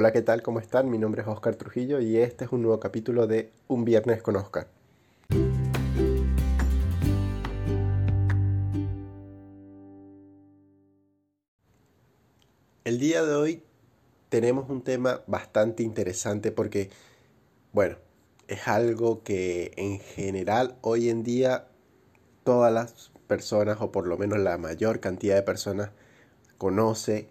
Hola, 0.00 0.12
¿qué 0.12 0.22
tal? 0.22 0.42
¿Cómo 0.42 0.60
están? 0.60 0.88
Mi 0.88 0.96
nombre 0.96 1.22
es 1.22 1.26
Oscar 1.26 1.56
Trujillo 1.56 1.98
y 1.98 2.18
este 2.18 2.44
es 2.44 2.52
un 2.52 2.62
nuevo 2.62 2.78
capítulo 2.78 3.26
de 3.26 3.50
Un 3.66 3.84
Viernes 3.84 4.22
con 4.22 4.36
Oscar. 4.36 4.68
El 12.84 13.00
día 13.00 13.24
de 13.24 13.34
hoy 13.34 13.64
tenemos 14.28 14.70
un 14.70 14.82
tema 14.82 15.22
bastante 15.26 15.82
interesante 15.82 16.52
porque, 16.52 16.90
bueno, 17.72 17.96
es 18.46 18.68
algo 18.68 19.24
que 19.24 19.72
en 19.74 19.98
general 19.98 20.76
hoy 20.80 21.08
en 21.08 21.24
día 21.24 21.66
todas 22.44 22.72
las 22.72 23.10
personas, 23.26 23.78
o 23.80 23.90
por 23.90 24.06
lo 24.06 24.16
menos 24.16 24.38
la 24.38 24.58
mayor 24.58 25.00
cantidad 25.00 25.34
de 25.34 25.42
personas, 25.42 25.90
conoce 26.56 27.28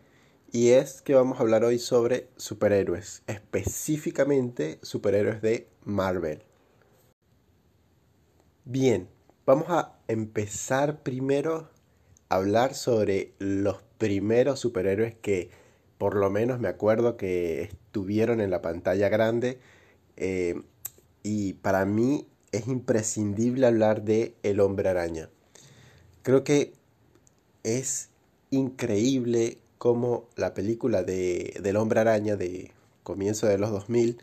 y 0.52 0.70
es 0.70 1.02
que 1.02 1.14
vamos 1.14 1.40
a 1.40 1.42
hablar 1.42 1.64
hoy 1.64 1.80
sobre 1.80 2.30
superhéroes, 2.38 3.24
específicamente 3.28 4.80
superhéroes 4.82 5.42
de 5.42 5.68
Marvel. 5.84 6.44
Bien, 8.66 9.08
vamos 9.46 9.68
a 9.70 9.98
empezar 10.08 11.04
primero 11.04 11.70
a 12.30 12.36
hablar 12.36 12.74
sobre 12.76 13.34
los 13.40 13.78
primeros 13.98 14.60
superhéroes 14.60 15.16
que 15.16 15.50
por 15.98 16.16
lo 16.16 16.30
menos 16.30 16.60
me 16.60 16.68
acuerdo 16.68 17.18
que 17.18 17.64
estuvieron 17.64 18.42
en 18.42 18.52
la 18.52 18.62
pantalla 18.62 19.10
grande 19.10 19.60
eh, 20.16 20.62
y 21.24 21.54
para 21.54 21.86
mí 21.86 22.28
es 22.52 22.68
imprescindible 22.68 23.68
hablar 23.68 24.04
de 24.04 24.36
El 24.44 24.60
hombre 24.60 24.90
araña. 24.90 25.30
Creo 26.24 26.44
que 26.44 26.74
es 27.64 28.10
increíble 28.50 29.60
cómo 29.78 30.28
la 30.36 30.54
película 30.54 31.04
de, 31.04 31.58
del 31.62 31.78
hombre 31.78 32.00
araña 32.00 32.36
de 32.36 32.72
comienzo 33.04 33.48
de 33.48 33.58
los 33.58 33.72
2000 33.72 34.18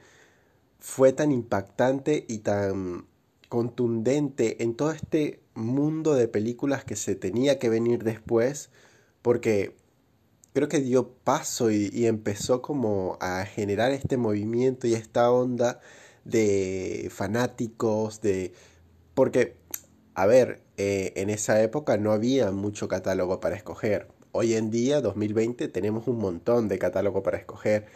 fue 0.81 1.13
tan 1.13 1.33
impactante 1.33 2.25
y 2.29 2.39
tan 2.39 3.07
contundente 3.49 4.63
en 4.63 4.75
todo 4.75 4.91
este 4.91 5.41
mundo 5.55 6.15
de 6.15 6.29
películas 6.29 6.85
que 6.85 6.97
se 6.97 7.15
tenía 7.15 7.59
que 7.59 7.69
venir 7.69 8.05
después, 8.05 8.71
porque 9.23 9.77
creo 10.53 10.69
que 10.69 10.81
dio 10.81 11.09
paso 11.09 11.71
y, 11.71 12.07
empezó 12.07 12.63
como 12.63 13.19
a 13.21 13.45
generar 13.45 13.93
este 13.93 14.17
movimiento 14.17 14.87
y 14.87 14.95
esta 14.95 15.31
onda 15.31 15.81
de 16.25 17.09
fanáticos, 17.13 18.21
de... 18.21 18.53
porque, 19.15 19.57
a 20.15 20.27
ver, 20.27 20.63
eh, 20.77 21.13
en 21.17 21.31
esa 21.31 21.63
época 21.63 21.97
no 21.97 22.13
había 22.13 22.51
mucho 22.53 22.89
catálogo 22.89 23.41
para 23.41 23.57
escoger. 23.57 24.09
Hoy 24.37 24.55
en 24.55 24.73
día, 24.73 25.01
2020, 25.01 25.69
tenemos 25.69 26.09
un 26.09 26.19
montón 26.19 26.67
de 26.67 26.77
catálogo 26.77 27.23
para 27.23 27.37
escoger, 27.37 27.87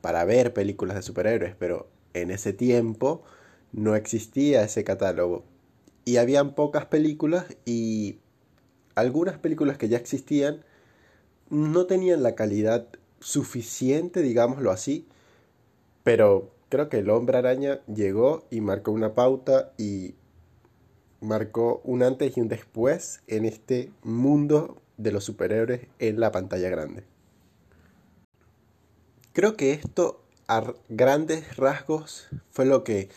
para 0.00 0.24
ver 0.24 0.54
películas 0.54 0.94
de 0.94 1.02
superhéroes, 1.02 1.56
pero 1.58 1.88
en 2.14 2.30
ese 2.30 2.52
tiempo 2.52 3.24
no 3.72 3.96
existía 3.96 4.62
ese 4.62 4.84
catálogo. 4.84 5.42
Y 6.04 6.18
habían 6.18 6.54
pocas 6.54 6.86
películas 6.86 7.46
y 7.64 8.20
algunas 8.94 9.38
películas 9.38 9.76
que 9.76 9.88
ya 9.88 9.96
existían 9.98 10.64
no 11.50 11.86
tenían 11.86 12.22
la 12.22 12.36
calidad 12.36 12.86
suficiente, 13.18 14.22
digámoslo 14.22 14.70
así, 14.70 15.08
pero 16.04 16.52
creo 16.68 16.88
que 16.88 17.00
el 17.00 17.10
hombre 17.10 17.38
araña 17.38 17.80
llegó 17.92 18.44
y 18.50 18.60
marcó 18.60 18.92
una 18.92 19.14
pauta 19.14 19.72
y 19.78 20.14
marcó 21.20 21.80
un 21.82 22.04
antes 22.04 22.36
y 22.36 22.40
un 22.40 22.46
después 22.46 23.20
en 23.26 23.46
este 23.46 23.90
mundo 24.04 24.76
de 25.02 25.12
los 25.12 25.24
superhéroes 25.24 25.82
en 25.98 26.20
la 26.20 26.32
pantalla 26.32 26.68
grande. 26.68 27.04
Creo 29.32 29.56
que 29.56 29.72
esto 29.72 30.22
a 30.48 30.74
grandes 30.88 31.56
rasgos 31.56 32.28
fue 32.50 32.66
lo 32.66 32.84
que 32.84 33.08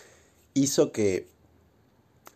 hizo 0.53 0.91
que 0.91 1.27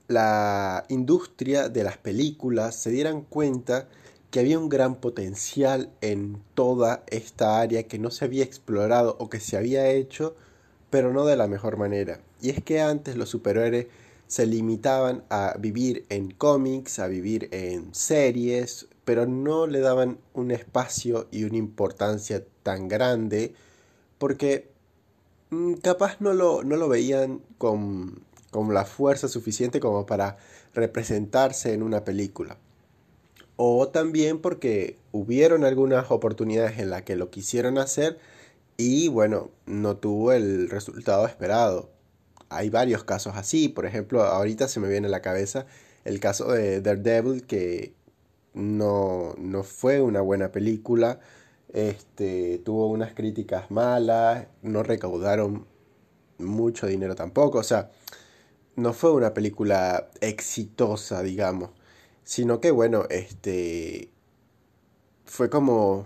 la 0.08 0.86
industria 0.90 1.70
de 1.70 1.84
las 1.84 1.98
películas 1.98 2.76
se 2.76 2.90
dieran 2.90 3.22
cuenta 3.22 3.88
que 4.32 4.40
había 4.40 4.60
un 4.60 4.70
gran 4.70 4.96
potencial 4.96 5.90
en 6.02 6.42
toda 6.56 7.04
esta 7.08 7.60
área 7.60 7.84
que 7.84 8.00
no 8.00 8.12
se 8.12 8.26
había 8.26 8.44
explorado 8.44 9.16
o 9.20 9.30
que 9.30 9.40
se 9.40 9.58
había 9.58 9.90
hecho, 9.90 10.36
pero 10.90 11.14
no 11.14 11.26
de 11.26 11.38
la 11.38 11.48
mejor 11.48 11.78
manera. 11.78 12.20
Y 12.42 12.50
es 12.50 12.64
que 12.64 12.82
antes 12.82 13.16
los 13.16 13.30
superhéroes 13.30 13.88
se 14.28 14.46
limitaban 14.46 15.24
a 15.30 15.56
vivir 15.60 16.06
en 16.10 16.32
cómics, 16.32 17.00
a 17.00 17.08
vivir 17.08 17.50
en 17.52 17.94
series, 17.96 18.88
pero 19.10 19.26
no 19.26 19.66
le 19.66 19.80
daban 19.80 20.20
un 20.36 20.52
espacio 20.52 21.28
y 21.32 21.44
una 21.44 21.58
importancia 21.58 22.46
tan 22.62 22.88
grande 22.88 23.56
porque 24.20 24.70
mm, 25.50 25.74
capaz 25.82 26.18
no 26.20 26.34
lo, 26.34 26.64
no 26.64 26.76
lo 26.76 26.88
veían 26.88 27.42
con, 27.58 28.22
con 28.52 28.72
la 28.72 28.86
fuerza 28.86 29.28
suficiente 29.28 29.80
como 29.80 30.06
para 30.06 30.38
representarse 30.76 31.74
en 31.74 31.82
una 31.82 32.04
película. 32.04 32.58
O 33.56 33.88
también 33.88 34.38
porque 34.38 34.96
hubieron 35.12 35.64
algunas 35.64 36.12
oportunidades 36.12 36.78
en 36.78 36.92
las 36.92 37.02
que 37.02 37.16
lo 37.16 37.32
quisieron 37.32 37.80
hacer 37.80 38.20
y 38.78 39.08
bueno, 39.08 39.50
no 39.66 39.98
tuvo 39.98 40.34
el 40.34 40.70
resultado 40.70 41.26
esperado. 41.26 41.90
Hay 42.50 42.70
varios 42.70 43.04
casos 43.06 43.34
así, 43.36 43.70
por 43.70 43.88
ejemplo, 43.88 44.22
ahorita 44.22 44.68
se 44.68 44.80
me 44.80 44.88
viene 44.88 45.08
a 45.08 45.10
la 45.10 45.24
cabeza 45.24 45.66
el 46.06 46.20
caso 46.20 46.52
de 46.52 46.82
Daredevil 46.82 47.46
que 47.46 47.94
no, 48.54 49.36
no 49.38 49.64
fue 49.64 50.02
una 50.02 50.22
buena 50.22 50.52
película, 50.52 51.20
este, 51.74 52.60
tuvo 52.60 52.88
unas 52.88 53.14
críticas 53.14 53.72
malas, 53.72 54.48
no 54.62 54.84
recaudaron 54.84 55.68
mucho 56.40 56.88
dinero 56.88 57.16
tampoco, 57.16 57.60
o 57.60 57.64
sea, 57.64 57.92
no 58.76 58.94
fue 58.94 59.12
una 59.12 59.34
película 59.34 60.10
exitosa, 60.22 61.22
digamos, 61.24 61.72
sino 62.24 62.60
que 62.62 62.72
bueno, 62.72 63.06
este, 63.10 64.12
fue 65.26 65.50
como 65.50 66.06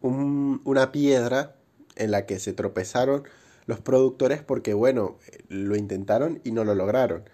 una 0.00 0.92
piedra 0.92 1.56
en 1.96 2.10
la 2.10 2.26
que 2.26 2.38
se 2.38 2.52
tropezaron 2.52 3.24
los 3.66 3.80
productores 3.80 4.42
porque 4.42 4.74
bueno, 4.74 5.18
lo 5.48 5.76
intentaron 5.76 6.40
y 6.44 6.52
no 6.52 6.64
lo 6.64 6.74
lograron. 6.74 7.24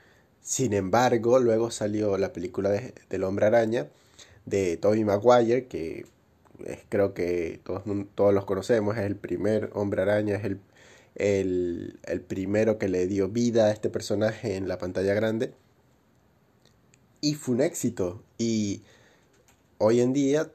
Sin 0.41 0.73
embargo, 0.73 1.39
luego 1.39 1.71
salió 1.71 2.17
la 2.19 2.33
película 2.33 2.71
de, 2.71 2.95
del 3.09 3.25
hombre 3.25 3.47
araña 3.47 3.89
de 4.51 4.77
Tobey 4.77 5.05
Maguire, 5.05 5.67
que 5.67 6.05
creo 6.89 7.15
que 7.15 7.61
todos, 7.65 7.83
todos 8.15 8.35
los 8.35 8.45
conocemos, 8.45 8.97
es 8.99 9.05
el 9.05 9.17
primer 9.17 9.71
hombre 9.73 10.03
araña, 10.03 10.37
es 10.37 10.45
el, 10.45 10.61
el, 11.15 12.01
el 12.05 12.21
primero 12.21 12.79
que 12.79 12.89
le 12.89 13.07
dio 13.07 13.29
vida 13.29 13.67
a 13.67 13.71
este 13.71 13.89
personaje 13.89 14.57
en 14.57 14.69
la 14.69 14.79
pantalla 14.79 15.15
grande. 15.15 15.55
Y 17.21 17.35
fue 17.35 17.55
un 17.55 17.61
éxito. 17.63 18.23
Y 18.39 18.83
hoy 19.79 20.01
en 20.01 20.13
día 20.13 20.51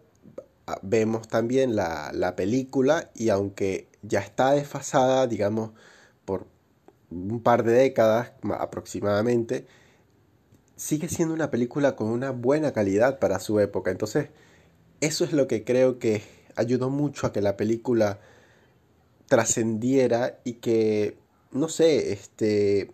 vemos 0.81 1.27
también 1.27 1.75
la, 1.75 2.11
la, 2.13 2.35
película 2.35 3.11
y 3.13 3.29
aunque 3.29 3.87
ya 4.01 4.19
está 4.19 4.51
desfasada, 4.51 5.27
digamos, 5.27 5.71
por 6.25 6.47
un 7.11 7.41
par 7.41 7.63
de 7.63 7.73
décadas 7.73 8.31
aproximadamente, 8.59 9.67
sigue 10.75 11.09
siendo 11.09 11.33
una 11.33 11.51
película 11.51 11.95
con 11.95 12.07
una 12.07 12.31
buena 12.31 12.73
calidad 12.73 13.19
para 13.19 13.39
su 13.39 13.59
época. 13.59 13.91
Entonces, 13.91 14.29
eso 15.01 15.23
es 15.23 15.33
lo 15.33 15.47
que 15.47 15.63
creo 15.63 15.99
que 15.99 16.23
ayudó 16.55 16.89
mucho 16.89 17.27
a 17.27 17.33
que 17.33 17.41
la 17.41 17.57
película 17.57 18.19
trascendiera 19.27 20.39
y 20.43 20.53
que, 20.53 21.17
no 21.51 21.69
sé, 21.69 22.11
este, 22.13 22.91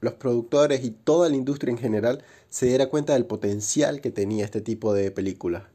los 0.00 0.14
productores 0.14 0.84
y 0.84 0.90
toda 0.90 1.28
la 1.28 1.36
industria 1.36 1.70
en 1.72 1.78
general 1.78 2.24
se 2.48 2.66
diera 2.66 2.88
cuenta 2.88 3.14
del 3.14 3.26
potencial 3.26 4.00
que 4.00 4.10
tenía 4.10 4.44
este 4.44 4.60
tipo 4.60 4.92
de 4.94 5.10
película. 5.10 5.70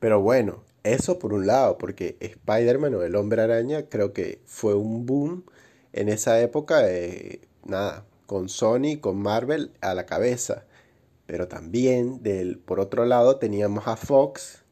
Pero 0.00 0.20
bueno, 0.20 0.62
eso 0.84 1.18
por 1.18 1.32
un 1.32 1.46
lado, 1.46 1.78
porque 1.78 2.16
Spider-Man 2.20 2.94
o 2.94 3.02
el 3.02 3.16
hombre 3.16 3.42
araña 3.42 3.88
creo 3.88 4.12
que 4.12 4.40
fue 4.46 4.74
un 4.74 5.06
boom 5.06 5.44
en 5.92 6.08
esa 6.08 6.40
época. 6.40 6.78
de 6.78 7.40
nada, 7.64 8.04
con 8.28 8.50
Sony, 8.50 9.00
con 9.00 9.16
Marvel 9.16 9.72
a 9.80 9.94
la 9.94 10.04
cabeza. 10.04 10.66
Pero 11.24 11.48
también, 11.48 12.22
del, 12.22 12.58
por 12.58 12.78
otro 12.78 13.06
lado, 13.06 13.38
teníamos 13.38 13.88
a 13.88 13.96
Fox, 13.96 14.64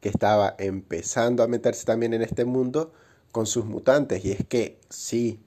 que 0.00 0.08
estaba 0.08 0.56
empezando 0.58 1.44
a 1.44 1.46
meterse 1.46 1.86
también 1.86 2.14
en 2.14 2.22
este 2.22 2.44
mundo 2.44 2.92
con 3.30 3.46
sus 3.46 3.64
mutantes. 3.64 4.24
Y 4.24 4.32
es 4.32 4.44
que, 4.44 4.80
sí, 4.90 5.40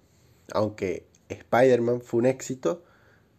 aunque 0.53 1.05
Spider-Man 1.27 1.99
fue 1.99 2.19
un 2.19 2.27
éxito, 2.27 2.81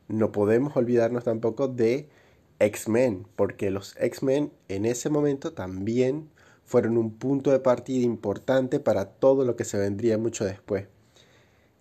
no 0.07 0.33
podemos 0.33 0.77
olvidarnos 0.77 1.25
tampoco 1.25 1.67
de 1.69 2.11
X-Men, 2.59 3.27
porque 3.37 3.71
los 3.71 3.97
X-Men 3.97 4.53
en 4.69 4.85
ese 4.85 5.09
momento 5.09 5.55
también 5.55 6.29
fueron 6.67 6.99
un 6.99 7.15
punto 7.15 7.53
de 7.53 7.61
partida 7.61 8.05
importante 8.05 8.81
para 8.81 9.07
todo 9.07 9.47
lo 9.47 9.57
que 9.57 9.65
se 9.65 9.79
vendría 9.79 10.19
mucho 10.19 10.45
después. 10.45 10.89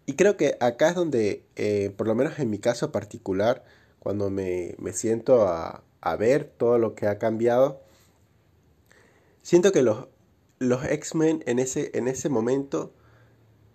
Y 0.09 0.13
creo 0.13 0.37
que 0.37 0.57
acá 0.59 0.89
es 0.89 0.95
donde, 0.95 1.43
eh, 1.55 1.93
por 1.95 2.07
lo 2.07 2.15
menos 2.15 2.39
en 2.39 2.49
mi 2.49 2.57
caso 2.57 2.91
particular, 2.91 3.63
cuando 3.99 4.31
me, 4.31 4.75
siento 4.91 5.47
a, 5.47 5.83
ver 6.17 6.45
todo 6.45 6.79
lo 6.79 6.95
que 6.95 7.05
ha 7.05 7.19
cambiado, 7.19 7.79
siento 9.43 9.71
que 9.71 9.83
los 9.83 10.07
los 10.57 10.83
X-Men 10.83 11.43
en 11.45 11.59
ese, 11.59 11.91
en 11.93 12.07
ese 12.07 12.27
momento 12.27 12.91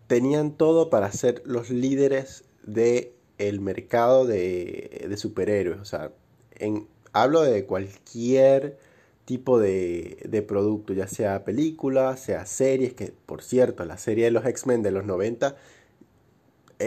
tenían 0.08 0.56
todo 0.56 0.90
para 0.90 1.12
ser 1.12 1.40
los 1.46 1.70
líderes 1.70 2.42
del 2.64 3.12
el 3.38 3.60
mercado 3.60 4.26
de, 4.26 5.06
de, 5.08 5.16
superhéroes. 5.16 5.78
O 5.78 5.84
sea, 5.84 6.10
en, 6.56 6.88
hablo 7.12 7.42
de 7.42 7.64
cualquier 7.64 8.76
tipo 9.24 9.60
de, 9.60 10.18
de, 10.28 10.42
producto, 10.42 10.94
ya 10.94 11.06
sea 11.06 11.44
película, 11.44 12.16
sea 12.16 12.44
series, 12.44 12.92
que 12.92 13.12
por 13.24 13.40
cierto, 13.40 13.84
la 13.84 13.98
serie 13.98 14.24
de 14.24 14.30
los 14.32 14.44
X-Men 14.44 14.82
de 14.82 14.90
los 14.90 15.04
90 15.04 15.54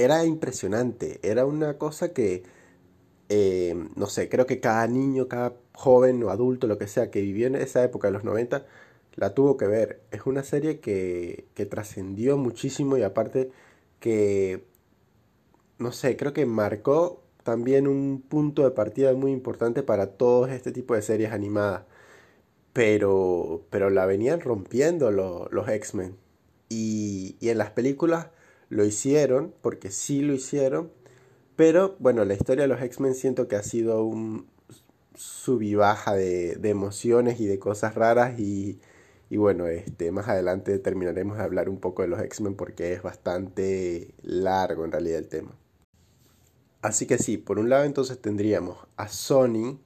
era 0.04 0.26
impresionante, 0.26 1.20
era 1.24 1.46
una 1.46 1.78
cosa 1.78 2.14
que, 2.14 2.44
eh, 3.30 3.76
no 3.96 4.08
sé, 4.08 4.30
creo 4.30 4.46
que 4.48 4.60
cada 4.60 4.88
niño, 4.88 5.28
cada 5.28 5.56
joven 5.74 6.24
o 6.24 6.30
adulto, 6.32 6.68
lo 6.68 6.78
que 6.78 6.88
sea, 6.88 7.12
que 7.12 7.22
vivió 7.22 7.48
en 7.48 7.56
esa 7.56 7.84
época 7.84 8.08
de 8.10 8.14
los 8.14 8.24
90, 8.24 8.66
la 9.16 9.34
tuvo 9.36 9.58
que 9.58 9.68
ver. 9.68 10.02
Es 10.12 10.26
una 10.26 10.44
serie 10.44 10.80
que, 10.80 11.48
que 11.56 11.66
trascendió 11.66 12.38
muchísimo 12.38 12.98
y 12.98 13.04
aparte 13.04 13.52
que, 14.00 14.66
no 15.80 15.92
sé, 15.92 16.18
creo 16.18 16.34
que 16.34 16.46
marcó 16.46 17.24
también 17.44 17.88
un 17.88 18.22
punto 18.28 18.64
de 18.64 18.72
partida 18.72 19.14
muy 19.14 19.32
importante 19.32 19.84
para 19.84 20.08
todo 20.18 20.48
este 20.48 20.72
tipo 20.72 20.96
de 20.96 21.02
series 21.02 21.32
animadas. 21.32 21.84
Pero, 22.74 23.66
pero 23.70 23.90
la 23.90 24.06
venían 24.06 24.42
rompiendo 24.42 25.12
los 25.12 25.70
X-Men. 25.70 26.18
Y, 26.70 27.38
y 27.40 27.50
en 27.50 27.58
las 27.58 27.72
películas 27.72 28.28
lo 28.70 28.86
hicieron, 28.86 29.54
porque 29.62 29.92
sí 29.92 30.22
lo 30.22 30.34
hicieron. 30.34 30.92
Pero 31.56 31.96
bueno, 32.00 32.26
la 32.26 32.34
historia 32.34 32.64
de 32.64 32.68
los 32.68 32.82
X-Men 32.82 33.16
siento 33.16 33.48
que 33.48 33.56
ha 33.56 33.64
sido 33.64 34.04
un 34.04 34.48
sub 35.16 35.62
y 35.62 35.76
baja 35.76 36.14
de, 36.14 36.60
emociones 36.64 37.40
y 37.40 37.48
de 37.48 37.60
cosas 37.60 37.96
raras 37.96 38.40
y 38.40 38.80
y 39.30 39.38
bueno, 39.38 39.68
este, 39.68 40.12
más 40.12 40.28
adelante 40.30 40.80
terminaremos 40.80 41.38
de 41.38 41.44
hablar 41.44 41.70
un 41.70 41.80
poco 41.80 42.02
de 42.02 42.08
los 42.08 42.22
X-Men 42.22 42.56
porque 42.56 42.94
es 42.94 43.02
bastante 43.02 44.14
largo 44.22 44.86
en 44.86 44.92
realidad 44.92 45.20
el 45.20 45.28
tema. 45.28 45.52
Así 46.82 47.08
que 47.08 47.18
sí, 47.18 47.38
por 47.38 47.60
un 47.60 47.70
lado 47.70 47.84
entonces 47.84 48.22
tendríamos 48.22 48.78
a 48.96 49.10
Sony 49.10 49.80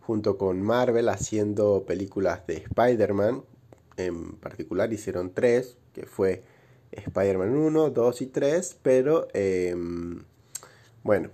junto 0.00 0.36
con 0.36 0.60
Marvel 0.60 1.08
haciendo 1.08 1.84
películas 1.86 2.46
de 2.46 2.56
Spider-Man. 2.56 3.44
En 3.96 4.32
particular 4.36 4.92
hicieron 4.92 5.32
tres, 5.32 5.78
que 5.94 6.04
fue 6.04 6.42
Spider-Man 6.92 7.56
1, 7.56 7.90
2 7.90 8.22
y 8.22 8.26
3, 8.26 8.78
pero 8.82 9.28
em, 9.34 10.22
bueno, 11.02 11.30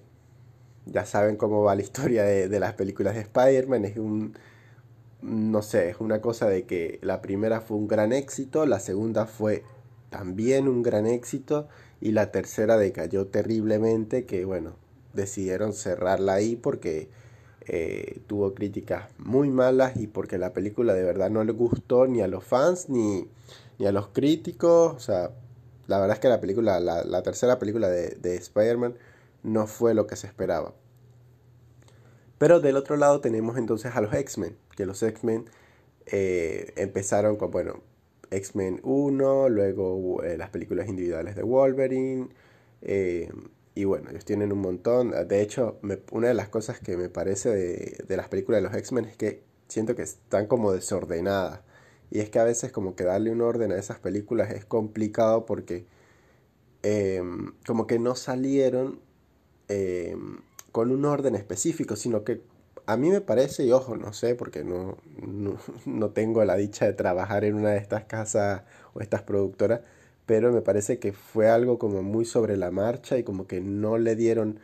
ya 0.87 1.05
saben 1.05 1.37
cómo 1.37 1.63
va 1.63 1.75
la 1.75 1.83
historia 1.83 2.23
de, 2.25 2.49
de 2.49 2.61
las 2.61 2.75
películas 2.75 3.15
de 3.15 3.21
Spider-Man. 3.21 3.85
Es 3.85 3.97
un 3.99 4.35
no 5.23 5.63
sé, 5.63 5.91
es 5.91 6.01
una 6.01 6.21
cosa 6.21 6.49
de 6.49 6.65
que 6.65 6.99
la 7.03 7.21
primera 7.21 7.61
fue 7.61 7.77
un 7.77 7.89
gran 7.89 8.13
éxito, 8.13 8.67
la 8.67 8.81
segunda 8.81 9.27
fue 9.27 9.65
también 10.11 10.69
un 10.69 10.83
gran 10.83 11.07
éxito 11.07 11.69
y 12.01 12.13
la 12.13 12.31
tercera 12.31 12.77
decayó 12.79 13.27
terriblemente 13.27 14.25
que 14.25 14.45
bueno, 14.45 14.77
decidieron 15.15 15.73
cerrarla 15.73 16.35
ahí 16.35 16.57
porque 16.57 17.09
eh, 17.67 18.21
tuvo 18.27 18.55
críticas 18.55 19.09
muy 19.19 19.51
malas 19.51 19.97
y 19.97 20.07
porque 20.07 20.39
la 20.39 20.53
película 20.53 20.95
de 20.95 21.03
verdad 21.03 21.31
no 21.31 21.43
le 21.45 21.53
gustó 21.53 22.07
ni 22.07 22.21
a 22.21 22.29
los 22.29 22.45
fans 22.45 22.89
ni, 22.89 23.29
ni 23.79 23.87
a 23.87 23.93
los 23.93 24.09
críticos, 24.09 24.95
o 24.95 25.01
sea, 25.01 25.33
la 25.89 25.99
verdad 25.99 26.17
es 26.17 26.21
que 26.21 26.29
la 26.29 26.41
película, 26.41 26.79
la, 26.79 27.03
la 27.03 27.23
tercera 27.23 27.59
película 27.59 27.89
de, 27.89 28.11
de 28.11 28.37
Spider-Man 28.37 28.95
no 29.43 29.67
fue 29.67 29.95
lo 29.95 30.07
que 30.07 30.17
se 30.17 30.27
esperaba. 30.27 30.75
Pero 32.39 32.61
del 32.61 32.77
otro 32.77 32.97
lado 32.97 33.21
tenemos 33.21 33.57
entonces 33.59 33.97
a 33.97 34.01
los 34.01 34.15
X-Men, 34.15 34.57
que 34.77 34.87
los 34.87 35.03
X-Men 35.03 35.47
eh, 36.07 36.73
empezaron 36.77 37.37
con, 37.37 37.51
bueno, 37.51 37.83
X-Men 38.31 38.81
1, 38.85 39.49
luego 39.49 40.23
eh, 40.23 40.37
las 40.37 40.51
películas 40.51 40.89
individuales 40.89 41.35
de 41.35 41.43
Wolverine, 41.43 42.29
eh, 42.83 43.33
y 43.75 43.85
bueno, 43.85 44.11
ellos 44.11 44.25
tienen 44.25 44.53
un 44.53 44.61
montón. 44.61 45.13
De 45.27 45.41
hecho, 45.41 45.81
una 46.13 46.29
de 46.29 46.35
las 46.35 46.49
cosas 46.49 46.81
que 46.81 46.97
me 46.97 47.09
parece 47.09 47.49
de, 47.49 48.05
de 48.07 48.17
las 48.17 48.29
películas 48.29 48.63
de 48.63 48.69
los 48.69 48.77
X-Men 48.77 49.07
es 49.07 49.17
que 49.17 49.43
siento 49.69 49.95
que 49.97 50.03
están 50.03 50.47
como 50.47 50.73
desordenadas. 50.73 51.61
Y 52.11 52.21
es 52.21 52.31
que 52.31 52.39
a 52.39 52.45
veces 52.45 52.73
como 52.73 52.95
que 52.97 53.05
darle 53.05 53.31
un 53.31 53.41
orden 53.41 53.73
a 53.73 53.77
esas 53.77 53.99
películas 53.99 54.51
es 54.51 54.65
complicado 54.65 55.47
porque 55.47 55.87
como 57.67 57.87
que 57.87 57.99
no 57.99 58.15
salieron 58.15 59.01
con 60.73 60.91
un 60.91 61.05
orden 61.05 61.35
específico, 61.35 61.97
sino 61.97 62.25
que 62.25 62.41
a 62.89 62.97
mí 62.97 63.11
me 63.11 63.21
parece, 63.21 63.67
y 63.67 63.73
ojo, 63.73 63.97
no 63.99 64.15
sé, 64.15 64.35
porque 64.35 64.65
no, 64.65 64.97
no, 65.87 66.11
tengo 66.11 66.43
la 66.45 66.57
dicha 66.57 66.87
de 66.87 66.95
trabajar 66.95 67.45
en 67.45 67.55
una 67.55 67.71
de 67.71 67.79
estas 67.79 68.05
casas 68.05 68.63
o 68.95 69.01
estas 69.01 69.23
productoras, 69.23 69.83
pero 70.25 70.53
me 70.53 70.63
parece 70.63 70.99
que 70.99 71.13
fue 71.13 71.51
algo 71.51 71.79
como 71.79 72.03
muy 72.03 72.25
sobre 72.25 72.57
la 72.57 72.71
marcha 72.71 73.19
y 73.19 73.25
como 73.25 73.47
que 73.47 73.61
no 73.61 73.99
le 73.99 74.17
dieron 74.17 74.59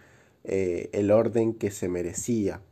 eh, 0.45 0.89
el 0.93 1.11
orden 1.11 1.53
que 1.55 1.71
se 1.71 1.89
merecía. 1.89 2.63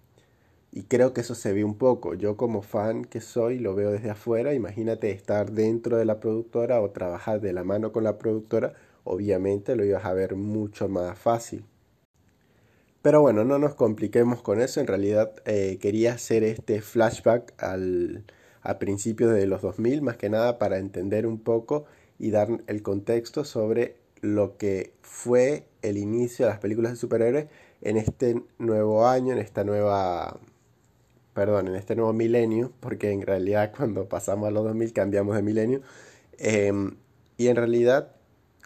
Y 0.73 0.85
creo 0.85 1.13
que 1.13 1.21
eso 1.21 1.35
se 1.35 1.53
ve 1.53 1.65
un 1.65 1.77
poco. 1.77 2.15
Yo 2.15 2.37
como 2.37 2.63
fan 2.63 3.05
que 3.05 3.21
soy 3.21 3.59
lo 3.59 3.75
veo 3.75 3.91
desde 3.91 4.11
afuera. 4.11 4.55
Imagínate 4.55 5.11
estar 5.11 5.53
dentro 5.53 5.99
de 5.99 6.07
la 6.07 6.19
productora 6.19 6.81
o 6.81 6.91
trabajar 6.91 7.41
de 7.41 7.53
la 7.53 7.63
mano 7.63 7.93
con 7.93 8.05
la 8.05 8.17
productora. 8.19 8.73
Obviamente 9.05 9.77
lo 9.77 9.85
ibas 9.85 10.07
a 10.07 10.15
ver 10.15 10.35
mucho 10.35 10.89
más 10.89 11.19
fácil. 11.19 11.65
Pero 13.03 13.21
bueno, 13.21 13.45
no 13.45 13.59
nos 13.59 13.75
compliquemos 13.75 14.43
con 14.43 14.61
eso. 14.61 14.81
En 14.81 14.87
realidad 14.87 15.33
eh, 15.45 15.79
quería 15.81 16.15
hacer 16.15 16.43
este 16.43 16.81
flashback 16.81 17.53
al, 17.63 18.25
a 18.63 18.79
principios 18.79 19.33
de 19.33 19.47
los 19.47 19.61
2000, 19.61 20.03
más 20.03 20.17
que 20.17 20.31
nada 20.31 20.59
para 20.59 20.79
entender 20.79 21.27
un 21.27 21.39
poco 21.39 21.85
y 22.19 22.31
dar 22.31 22.49
el 22.67 22.83
contexto 22.83 23.45
sobre 23.45 23.97
lo 24.21 24.57
que 24.57 24.95
fue 25.03 25.67
el 25.83 25.99
inicio 25.99 26.47
de 26.47 26.53
las 26.53 26.61
películas 26.61 26.93
de 26.93 26.97
superhéroes 26.97 27.47
en 27.81 27.97
este 27.97 28.41
nuevo 28.59 29.07
año, 29.07 29.33
en 29.33 29.41
esta 29.41 29.65
nueva, 29.65 30.39
perdón, 31.35 31.69
en 31.69 31.77
este 31.77 31.97
nuevo 31.97 32.13
milenio, 32.13 32.73
porque 32.81 33.11
en 33.11 33.23
realidad 33.23 33.73
cuando 33.77 34.09
pasamos 34.09 34.49
a 34.49 34.51
los 34.51 34.65
2000 34.65 34.93
cambiamos 34.93 35.37
de 35.37 35.43
milenio. 35.43 35.83
Em, 36.39 36.97
y 37.37 37.49
en 37.49 37.57
realidad 37.57 38.15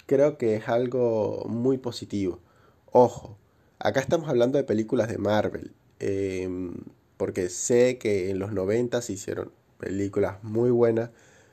creo 0.06 0.38
que 0.38 0.56
es 0.56 0.68
algo 0.68 1.44
muy 1.48 1.78
positivo. 1.78 2.40
Ojo, 2.92 3.38
Acá 3.78 4.00
estamos 4.00 4.28
hablando 4.28 4.56
de 4.56 4.64
películas 4.64 5.08
de 5.08 5.18
Marvel, 5.18 5.72
em, 6.00 6.74
porque 7.18 7.50
sé 7.50 7.98
que 7.98 8.30
en 8.30 8.38
los 8.38 8.52
90 8.52 9.02
se 9.02 9.12
hicieron 9.12 9.52
películas 9.78 10.42
muy 10.42 10.70
buenas 10.70 11.10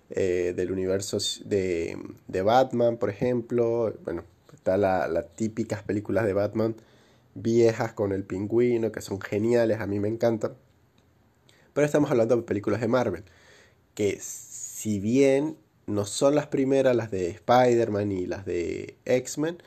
eh, 0.10 0.54
del 0.56 0.72
universo 0.72 1.18
de, 1.46 1.98
de, 2.28 2.42
Batman, 2.42 2.98
por 2.98 3.10
ejemplo. 3.10 3.94
Bueno, 4.06 4.24
está 4.54 4.78
las 4.78 5.36
típicas 5.36 5.84
películas 5.84 6.26
de 6.26 6.34
Batman 6.34 6.76
viejas 7.36 7.94
con 7.94 8.14
el 8.14 8.24
pingüino, 8.24 8.92
que 8.92 9.02
son 9.02 9.20
geniales, 9.20 9.80
a 9.82 9.88
mí 9.88 10.00
me 10.00 10.08
encantan. 10.08 10.54
Pero 11.74 11.86
estamos 11.86 12.12
hablando 12.12 12.36
de 12.36 12.44
películas 12.44 12.82
de 12.82 12.88
Marvel, 12.88 13.24
que 13.96 14.20
si 14.22 15.00
bien 15.00 15.58
no 15.86 16.06
son 16.06 16.36
las 16.36 16.48
primeras, 16.48 16.96
las 16.96 17.12
de 17.12 17.30
Spider-Man 17.30 18.12
y 18.12 18.26
las 18.26 18.46
de 18.46 18.98
X-Men, 19.06 19.58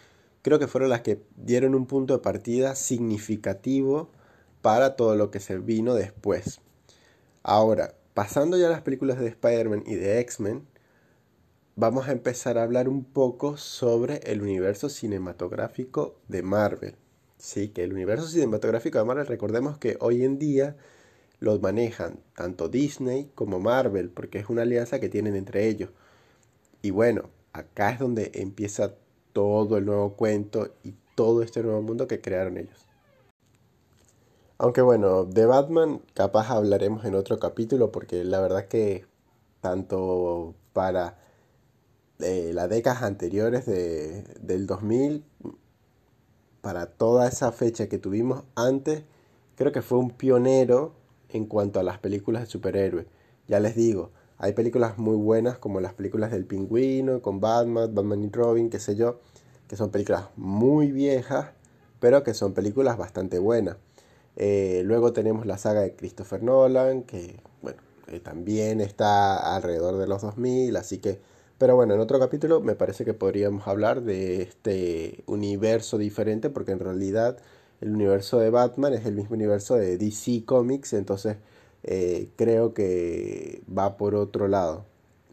creo 0.42 0.58
que 0.58 0.68
fueron 0.68 0.90
las 0.90 1.02
que 1.02 1.20
dieron 1.36 1.75
un 1.75 1.86
punto 1.86 2.14
de 2.14 2.22
partida 2.22 2.75
significativo 2.75 4.10
para 4.62 4.96
todo 4.96 5.16
lo 5.16 5.30
que 5.30 5.40
se 5.40 5.58
vino 5.58 5.94
después. 5.94 6.60
Ahora, 7.42 7.94
pasando 8.14 8.56
ya 8.56 8.68
a 8.68 8.70
las 8.70 8.82
películas 8.82 9.18
de 9.18 9.28
Spider-Man 9.28 9.84
y 9.86 9.94
de 9.96 10.20
X-Men, 10.20 10.66
vamos 11.75 12.08
a 12.08 12.12
empezar 12.12 12.56
a 12.56 12.62
hablar 12.62 12.88
un 12.88 13.04
poco 13.04 13.56
sobre 13.56 14.18
el 14.25 14.42
universo 14.42 14.88
cinematográfico 14.88 16.16
de 16.28 16.42
Marvel. 16.42 16.94
Sí, 17.38 17.68
que 17.68 17.84
el 17.84 17.92
universo 17.92 18.26
cinematográfico 18.26 18.98
de 18.98 19.04
Marvel, 19.04 19.26
recordemos 19.26 19.76
que 19.76 19.96
hoy 20.00 20.25
en 20.25 20.38
día 20.38 20.76
los 21.40 21.61
manejan 21.61 22.21
tanto 22.35 22.69
Disney 22.69 23.31
como 23.35 23.61
Marvel, 23.61 24.11
porque 24.11 24.38
es 24.38 24.49
una 24.49 24.62
alianza 24.62 25.00
que 25.00 25.09
tienen 25.09 25.37
entre 25.37 25.69
ellos. 25.69 25.90
Y 26.83 26.90
bueno, 26.90 27.31
acá 27.52 27.90
es 27.90 27.99
donde 27.99 28.33
empieza 28.35 28.95
todo 29.33 29.76
el 29.76 29.87
nuevo 29.87 30.14
cuento 30.14 30.75
y 30.83 30.95
todo 31.14 31.43
este 31.43 31.62
nuevo 31.62 31.83
mundo 31.83 32.07
que 32.07 32.21
crearon 32.21 32.57
ellos. 32.57 32.87
Aunque 34.59 34.81
bueno, 34.81 35.25
de 35.25 35.45
Batman 35.45 36.00
capaz 36.14 36.50
hablaremos 36.50 37.05
en 37.05 37.14
otro 37.14 37.38
capítulo 37.38 37.93
porque 37.93 38.25
la 38.25 38.40
verdad 38.40 38.69
que 38.69 39.05
tanto 39.61 40.55
para 40.73 41.19
eh, 42.21 42.52
las 42.55 42.69
décadas 42.71 43.02
anteriores 43.02 43.66
de, 43.66 44.23
del 44.40 44.66
2000, 44.66 45.25
para 46.62 46.87
toda 46.87 47.28
esa 47.28 47.52
fecha 47.52 47.88
que 47.88 47.99
tuvimos 47.99 48.45
antes, 48.55 49.02
creo 49.57 49.73
que 49.73 49.83
fue 49.83 49.99
un 49.99 50.11
pionero 50.11 50.95
en 51.30 51.47
cuanto 51.47 51.80
a 51.80 51.83
las 51.83 51.99
películas 51.99 52.42
de 52.42 52.47
superhéroes. 52.47 53.06
Ya 53.49 53.61
les 53.61 53.76
digo, 53.76 54.11
hay 54.38 54.52
películas 54.52 54.99
muy 54.99 55.16
buenas 55.16 55.59
como 55.59 55.80
las 55.80 55.95
películas 55.95 56.30
del 56.30 56.45
pingüino, 56.45 57.23
con 57.23 57.40
Batman, 57.40 57.95
Batman 57.95 58.25
y 58.25 58.30
Robin, 58.30 58.71
qué 58.71 58.78
sé 58.78 58.97
yo, 58.97 59.21
que 59.68 59.76
son 59.76 59.90
películas 59.90 60.26
muy 60.37 60.92
viejas, 60.92 61.50
pero 62.00 62.23
que 62.23 62.35
son 62.35 62.52
películas 62.52 62.99
bastante 62.99 63.38
buenas. 63.38 63.76
Eh, 64.37 64.83
luego 64.85 65.12
tenemos 65.12 65.47
la 65.47 65.56
saga 65.59 65.80
de 65.80 65.95
Christopher 65.97 66.42
Nolan, 66.42 67.02
que 67.04 67.40
bueno, 67.62 67.80
también 68.23 68.80
está 68.80 69.56
alrededor 69.56 69.97
de 69.99 70.06
los 70.06 70.23
2000, 70.23 70.76
así 70.76 70.99
que... 70.99 71.21
Pero 71.59 71.75
bueno, 71.75 71.95
en 71.95 72.00
otro 72.00 72.18
capítulo 72.21 72.61
me 72.61 72.75
parece 72.75 73.06
que 73.06 73.14
podríamos 73.14 73.66
hablar 73.66 74.02
de 74.02 74.42
este 74.42 75.25
universo 75.26 75.97
diferente, 75.97 76.50
porque 76.50 76.73
en 76.73 76.80
realidad 76.80 77.38
el 77.80 77.95
universo 77.95 78.38
de 78.38 78.50
Batman 78.50 78.95
es 78.95 79.06
el 79.06 79.14
mismo 79.14 79.35
universo 79.35 79.76
de 79.76 79.99
DC 79.99 80.45
Comics, 80.45 80.92
entonces 80.92 81.37
eh, 81.83 82.28
creo 82.37 82.75
que 82.75 83.62
va 83.76 83.97
por 83.97 84.14
otro 84.14 84.49
lado. 84.49 84.85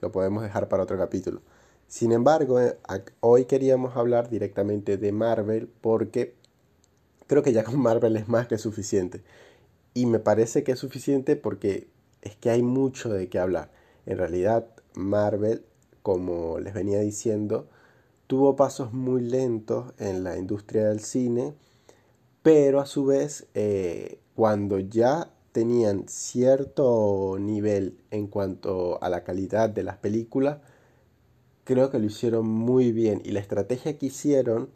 Lo 0.01 0.11
podemos 0.11 0.43
dejar 0.43 0.67
para 0.69 0.83
otro 0.83 0.97
capítulo. 0.97 1.41
Sin 1.87 2.11
embargo, 2.11 2.59
eh, 2.59 2.75
hoy 3.21 3.45
queríamos 3.45 3.95
hablar 3.95 4.29
directamente 4.29 4.97
de 4.97 5.11
Marvel 5.11 5.69
porque 5.81 6.35
creo 7.27 7.43
que 7.43 7.53
ya 7.53 7.63
con 7.63 7.79
Marvel 7.79 8.17
es 8.17 8.27
más 8.27 8.47
que 8.47 8.57
suficiente. 8.57 9.21
Y 9.93 10.05
me 10.05 10.19
parece 10.19 10.63
que 10.63 10.73
es 10.73 10.79
suficiente 10.79 11.35
porque 11.35 11.87
es 12.21 12.35
que 12.35 12.49
hay 12.49 12.63
mucho 12.63 13.09
de 13.09 13.29
qué 13.29 13.39
hablar. 13.39 13.71
En 14.05 14.17
realidad, 14.17 14.67
Marvel, 14.95 15.63
como 16.01 16.59
les 16.59 16.73
venía 16.73 16.99
diciendo, 16.99 17.67
tuvo 18.27 18.55
pasos 18.55 18.93
muy 18.93 19.21
lentos 19.21 19.93
en 19.99 20.23
la 20.23 20.37
industria 20.37 20.89
del 20.89 20.99
cine, 20.99 21.53
pero 22.43 22.81
a 22.81 22.85
su 22.85 23.05
vez, 23.05 23.47
eh, 23.55 24.19
cuando 24.35 24.79
ya 24.79 25.31
tenían 25.53 26.07
cierto 26.07 27.37
nivel 27.39 27.97
en 28.11 28.27
cuanto 28.27 29.01
a 29.01 29.09
la 29.09 29.23
calidad 29.23 29.69
de 29.69 29.83
las 29.83 29.97
películas, 29.97 30.59
creo 31.63 31.89
que 31.89 31.99
lo 31.99 32.05
hicieron 32.05 32.47
muy 32.47 32.91
bien. 32.91 33.21
Y 33.23 33.31
la 33.31 33.39
estrategia 33.39 33.97
que 33.97 34.07
hicieron 34.07 34.69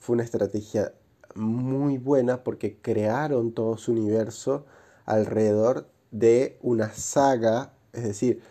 fue 0.00 0.14
una 0.14 0.24
estrategia 0.24 0.92
muy 1.34 1.98
buena 1.98 2.42
porque 2.42 2.78
crearon 2.80 3.52
todo 3.52 3.76
su 3.76 3.92
universo 3.92 4.66
alrededor 5.04 5.88
de 6.10 6.58
una 6.62 6.92
saga, 6.92 7.74
es 7.92 8.04
decir, 8.04 8.42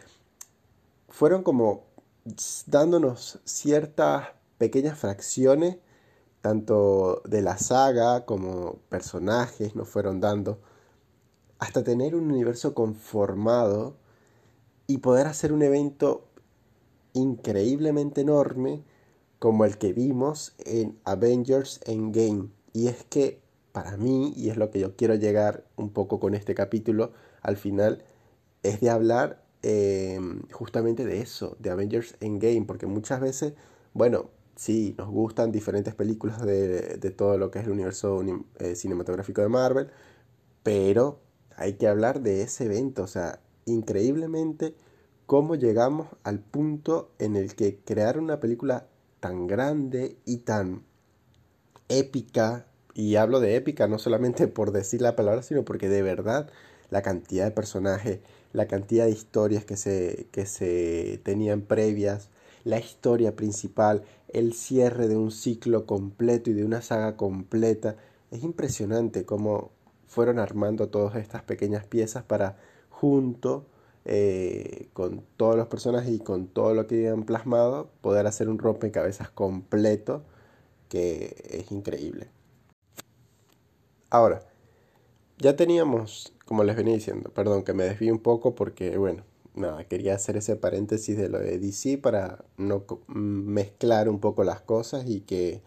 fueron 1.09 1.43
como 1.43 1.85
dándonos 2.67 3.39
ciertas 3.43 4.29
pequeñas 4.57 4.97
fracciones, 4.97 5.77
tanto 6.45 7.23
de 7.25 7.41
la 7.41 7.57
saga 7.57 8.23
como 8.25 8.75
personajes 8.89 9.75
nos 9.75 9.89
fueron 9.89 10.21
dando, 10.21 10.59
hasta 11.57 11.83
tener 11.83 12.13
un 12.13 12.29
universo 12.31 12.75
conformado 12.75 13.97
y 14.85 14.99
poder 14.99 15.25
hacer 15.25 15.51
un 15.51 15.63
evento 15.63 16.27
increíblemente 17.13 18.21
enorme 18.21 18.83
como 19.39 19.65
el 19.65 19.79
que 19.79 19.91
vimos 19.91 20.53
en 20.59 20.99
Avengers 21.03 21.79
Endgame. 21.87 22.49
Y 22.73 22.89
es 22.89 23.03
que 23.05 23.41
para 23.71 23.97
mí, 23.97 24.31
y 24.35 24.51
es 24.51 24.57
lo 24.57 24.69
que 24.69 24.79
yo 24.79 24.95
quiero 24.95 25.15
llegar 25.15 25.65
un 25.75 25.89
poco 25.89 26.19
con 26.19 26.35
este 26.35 26.53
capítulo 26.53 27.13
al 27.41 27.57
final, 27.57 28.03
es 28.61 28.81
de 28.81 28.91
hablar 28.91 29.43
eh, 29.63 30.19
justamente 30.51 31.05
de 31.05 31.21
eso, 31.21 31.57
de 31.57 31.71
Avengers 31.71 32.17
Endgame, 32.19 32.65
porque 32.67 32.85
muchas 32.85 33.19
veces, 33.19 33.55
bueno, 33.95 34.29
sí, 34.55 34.95
nos 34.97 35.09
gustan 35.09 35.51
diferentes 35.51 35.93
películas 35.95 36.41
de, 36.45 36.97
todo 37.15 37.37
lo 37.37 37.51
que 37.51 37.59
es 37.59 37.65
el 37.65 37.71
universo 37.71 38.23
eh, 38.59 38.75
cinematográfico 38.75 39.41
de 39.41 39.49
Marvel, 39.49 39.89
pero 40.63 41.19
hay 41.57 41.73
que 41.73 41.87
hablar 41.87 42.21
de 42.21 42.41
ese 42.41 42.65
evento, 42.65 43.03
o 43.03 43.07
sea, 43.07 43.39
increíblemente 43.65 44.75
cómo 45.25 45.55
llegamos 45.55 46.07
al 46.23 46.39
punto 46.39 47.11
en 47.19 47.35
el 47.35 47.55
que 47.55 47.79
crear 47.79 48.19
una 48.19 48.39
película 48.39 48.87
tan 49.19 49.47
grande 49.47 50.17
y 50.25 50.37
tan 50.37 50.83
épica, 51.89 52.67
y 52.93 53.15
hablo 53.17 53.39
de 53.39 53.55
épica 53.55 53.87
no 53.87 53.99
solamente 53.99 54.47
por 54.47 54.71
decir 54.71 55.01
la 55.01 55.15
palabra, 55.15 55.43
sino 55.43 55.65
porque 55.65 55.89
de 55.89 56.01
verdad 56.01 56.49
la 56.89 57.01
cantidad 57.01 57.45
de 57.45 57.51
personajes, 57.51 58.19
la 58.53 58.67
cantidad 58.67 59.05
de 59.05 59.11
historias 59.11 59.65
que 59.65 59.77
se, 59.77 60.27
que 60.31 60.45
se 60.45 61.19
tenían 61.23 61.61
previas, 61.61 62.29
la 62.65 62.79
historia 62.79 63.35
principal, 63.35 64.03
el 64.27 64.53
cierre 64.53 65.07
de 65.07 65.15
un 65.15 65.31
ciclo 65.31 65.85
completo 65.85 66.49
y 66.49 66.53
de 66.53 66.65
una 66.65 66.81
saga 66.81 67.15
completa. 67.15 67.95
Es 68.31 68.43
impresionante 68.43 69.23
cómo 69.25 69.71
fueron 70.07 70.39
armando 70.39 70.89
todas 70.89 71.15
estas 71.15 71.43
pequeñas 71.43 71.85
piezas 71.85 72.23
para 72.23 72.57
junto 72.89 73.65
eh, 74.03 74.89
con 74.93 75.23
todos 75.37 75.55
los 75.55 75.67
personajes 75.67 76.11
y 76.11 76.19
con 76.19 76.47
todo 76.47 76.73
lo 76.73 76.87
que 76.87 76.95
habían 76.95 77.23
plasmado 77.23 77.89
poder 78.01 78.27
hacer 78.27 78.49
un 78.49 78.59
rompecabezas 78.59 79.29
completo 79.29 80.23
que 80.89 81.35
es 81.49 81.71
increíble. 81.71 82.29
Ahora, 84.09 84.41
ya 85.37 85.55
teníamos, 85.55 86.33
como 86.45 86.63
les 86.63 86.75
venía 86.75 86.93
diciendo, 86.95 87.29
perdón 87.31 87.63
que 87.63 87.73
me 87.73 87.83
desvíe 87.83 88.11
un 88.11 88.19
poco 88.19 88.55
porque, 88.55 88.97
bueno, 88.97 89.23
nada, 89.55 89.83
quería 89.85 90.15
hacer 90.15 90.37
ese 90.37 90.55
paréntesis 90.55 91.17
de 91.17 91.29
lo 91.29 91.39
de 91.39 91.59
DC 91.59 91.97
para 91.97 92.45
no 92.57 92.85
mezclar 93.07 94.09
un 94.09 94.19
poco 94.19 94.43
las 94.43 94.61
cosas 94.61 95.05
y 95.07 95.21
que 95.21 95.61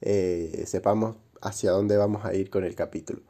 eh, 0.00 0.64
sepamos 0.66 1.16
hacia 1.40 1.72
dónde 1.72 1.96
vamos 1.96 2.24
a 2.24 2.34
ir 2.34 2.50
con 2.50 2.64
el 2.64 2.74
capítulo. 2.74 3.22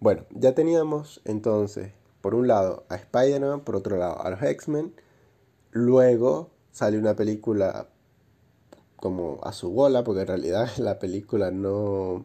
Bueno, 0.00 0.24
ya 0.30 0.54
teníamos 0.54 1.20
entonces, 1.24 1.92
por 2.20 2.34
un 2.34 2.48
lado, 2.48 2.84
a 2.88 2.96
Spider-Man, 2.96 3.60
por 3.62 3.76
otro 3.76 3.96
lado, 3.96 4.20
a 4.22 4.30
los 4.30 4.42
X-Men. 4.42 4.94
Luego 5.70 6.50
sale 6.72 6.98
una 6.98 7.16
película 7.16 7.88
como 8.96 9.40
a 9.42 9.52
su 9.52 9.70
bola, 9.70 10.04
porque 10.04 10.22
en 10.22 10.26
realidad 10.28 10.68
la 10.78 10.98
película 10.98 11.50
no 11.50 12.24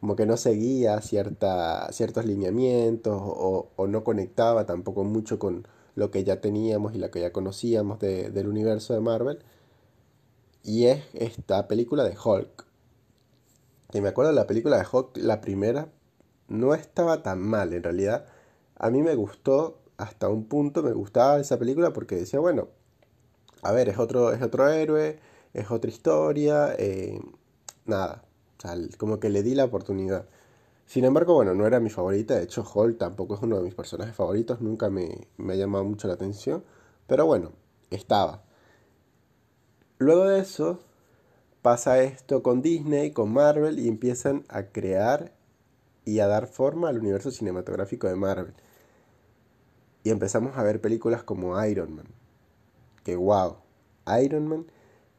como 0.00 0.16
que 0.16 0.26
no 0.26 0.36
seguía 0.38 1.00
cierta, 1.02 1.92
ciertos 1.92 2.24
lineamientos 2.24 3.20
o, 3.22 3.68
no 3.86 4.02
conectaba 4.02 4.64
tampoco 4.64 5.04
mucho 5.04 5.38
con 5.38 5.66
lo 5.94 6.10
que 6.10 6.24
ya 6.24 6.40
teníamos 6.40 6.94
y 6.94 6.98
lo 6.98 7.10
que 7.10 7.20
ya 7.20 7.32
conocíamos 7.32 7.98
del 7.98 8.48
universo 8.48 8.94
de 8.94 9.00
Marvel. 9.00 9.40
Y 10.62 10.86
es 10.86 11.02
esta 11.14 11.68
película 11.68 12.04
de 12.04 12.16
Hulk. 12.22 12.66
Que 13.90 14.00
me 14.00 14.08
acuerdo 14.08 14.30
de 14.30 14.36
la 14.36 14.46
película 14.46 14.78
de 14.78 14.86
Hulk, 14.90 15.16
la 15.16 15.40
primera, 15.40 15.88
no 16.48 16.74
estaba 16.74 17.22
tan 17.22 17.40
mal 17.40 17.72
en 17.72 17.82
realidad. 17.82 18.26
A 18.76 18.90
mí 18.90 19.02
me 19.02 19.14
gustó 19.14 19.80
hasta 19.96 20.28
un 20.28 20.44
punto, 20.44 20.82
me 20.82 20.92
gustaba 20.92 21.40
esa 21.40 21.58
película 21.58 21.92
porque 21.92 22.16
decía, 22.16 22.40
bueno, 22.40 22.68
a 23.62 23.72
ver, 23.72 23.88
es 23.88 23.98
otro, 23.98 24.32
es 24.32 24.42
otro 24.42 24.68
héroe, 24.68 25.18
es 25.52 25.70
otra 25.70 25.90
historia, 25.90 26.74
eh, 26.78 27.20
nada, 27.84 28.24
como 28.98 29.20
que 29.20 29.28
le 29.28 29.42
di 29.42 29.54
la 29.54 29.64
oportunidad. 29.64 30.26
Sin 30.90 31.04
embargo, 31.04 31.34
bueno, 31.34 31.54
no 31.54 31.68
era 31.68 31.78
mi 31.78 31.88
favorita. 31.88 32.34
De 32.34 32.42
hecho, 32.42 32.64
Hall 32.64 32.96
tampoco 32.96 33.36
es 33.36 33.42
uno 33.42 33.58
de 33.58 33.62
mis 33.62 33.76
personajes 33.76 34.12
favoritos. 34.12 34.60
Nunca 34.60 34.90
me, 34.90 35.28
me 35.36 35.52
ha 35.52 35.56
llamado 35.56 35.84
mucho 35.84 36.08
la 36.08 36.14
atención. 36.14 36.64
Pero 37.06 37.26
bueno, 37.26 37.52
estaba. 37.90 38.42
Luego 39.98 40.24
de 40.24 40.40
eso, 40.40 40.80
pasa 41.62 42.02
esto 42.02 42.42
con 42.42 42.60
Disney, 42.60 43.12
con 43.12 43.32
Marvel, 43.32 43.78
y 43.78 43.86
empiezan 43.86 44.44
a 44.48 44.64
crear 44.64 45.32
y 46.04 46.18
a 46.18 46.26
dar 46.26 46.48
forma 46.48 46.88
al 46.88 46.98
universo 46.98 47.30
cinematográfico 47.30 48.08
de 48.08 48.16
Marvel. 48.16 48.54
Y 50.02 50.10
empezamos 50.10 50.58
a 50.58 50.64
ver 50.64 50.80
películas 50.80 51.22
como 51.22 51.64
Iron 51.66 51.94
Man. 51.94 52.08
Que 53.04 53.14
wow, 53.14 53.58
Iron 54.20 54.48
Man 54.48 54.66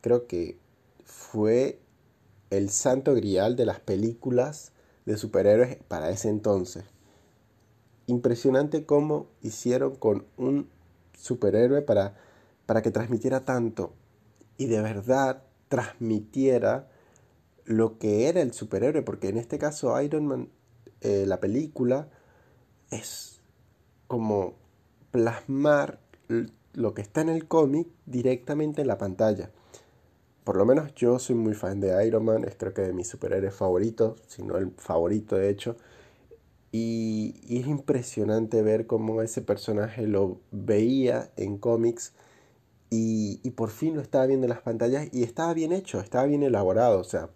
creo 0.02 0.28
que 0.28 0.60
fue 1.06 1.80
el 2.50 2.72
santo 2.72 3.16
grial 3.16 3.56
de 3.56 3.66
las 3.66 3.80
películas 3.80 4.71
de 5.06 5.18
superhéroes 5.18 5.78
para 5.88 6.10
ese 6.10 6.30
entonces. 6.30 6.84
Impresionante 8.08 8.86
cómo 8.86 9.28
hicieron 9.42 9.96
con 9.96 10.26
un 10.38 10.70
superhéroe 11.18 11.82
para, 11.82 12.16
para 12.66 12.82
que 12.82 12.92
transmitiera 12.92 13.46
tanto 13.46 13.94
y 14.58 14.66
de 14.66 14.82
verdad 14.82 15.44
transmitiera 15.70 16.90
lo 17.66 17.98
que 17.98 18.28
era 18.28 18.42
el 18.42 18.54
superhéroe, 18.54 19.02
porque 19.04 19.30
en 19.30 19.38
este 19.38 19.58
caso 19.58 20.00
Iron 20.02 20.26
Man, 20.26 20.50
eh, 21.02 21.26
la 21.26 21.40
película, 21.40 22.10
es 22.90 23.40
como 24.08 24.56
plasmar 25.12 26.00
lo 26.74 26.94
que 26.94 27.02
está 27.02 27.22
en 27.22 27.30
el 27.30 27.48
cómic 27.48 27.88
directamente 28.06 28.82
en 28.82 28.88
la 28.88 28.98
pantalla 28.98 29.52
por 30.44 30.58
lo 30.58 30.66
menos 30.66 30.94
yo 30.96 31.20
soy 31.20 31.36
muy 31.36 31.54
fan 31.54 31.80
de 31.80 32.06
Iron 32.06 32.26
Man, 32.26 32.44
es 32.46 32.56
creo 32.56 32.74
que 32.74 32.82
de 32.82 32.94
mis 32.94 33.08
superhéroes 33.08 33.54
favoritos, 33.56 34.22
si 34.28 34.44
no 34.44 34.58
el 34.58 34.72
favorito 34.78 35.36
de 35.36 35.50
hecho. 35.50 35.78
Y, 36.72 37.36
es 37.50 37.68
impresionante 37.68 38.62
ver 38.62 38.88
cómo 38.88 39.22
ese 39.22 39.42
personaje 39.42 40.08
lo 40.08 40.40
veía 40.52 41.32
en 41.38 41.58
cómics 41.58 42.14
y, 42.90 43.40
y, 43.44 43.52
por 43.52 43.70
fin 43.72 43.96
lo 43.96 44.02
estaba 44.02 44.26
viendo 44.28 44.46
en 44.46 44.52
las 44.52 44.62
pantallas 44.62 45.10
y 45.14 45.24
estaba 45.24 45.54
bien 45.54 45.72
hecho, 45.74 46.00
estaba 46.00 46.26
bien 46.26 46.44
elaborado, 46.44 47.00
o 47.00 47.04
sea, 47.04 47.30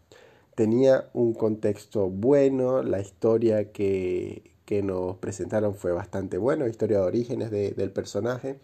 tenía 0.55 1.09
un 1.13 1.33
contexto 1.33 2.09
bueno, 2.09 2.83
la 2.83 3.01
historia 3.01 3.71
que, 3.71 4.51
que 4.65 4.83
nos 4.83 5.17
presentaron 5.17 5.75
fue 5.75 5.91
bastante 5.93 6.37
buena, 6.37 6.67
historia 6.67 6.99
de 6.99 7.03
orígenes 7.05 7.51
del 7.51 7.91
personaje 7.91 8.59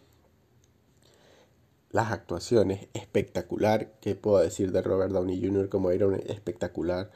las 1.92 2.12
actuaciones, 2.12 2.88
espectacular. 2.94 3.94
¿Qué 4.02 4.16
puedo 4.16 4.40
decir 4.40 4.72
de 4.72 4.82
Robert 4.82 5.12
Downey 5.12 5.42
Jr. 5.46 5.70
como 5.70 5.92
Iron 5.92 6.16
Espectacular. 6.26 7.12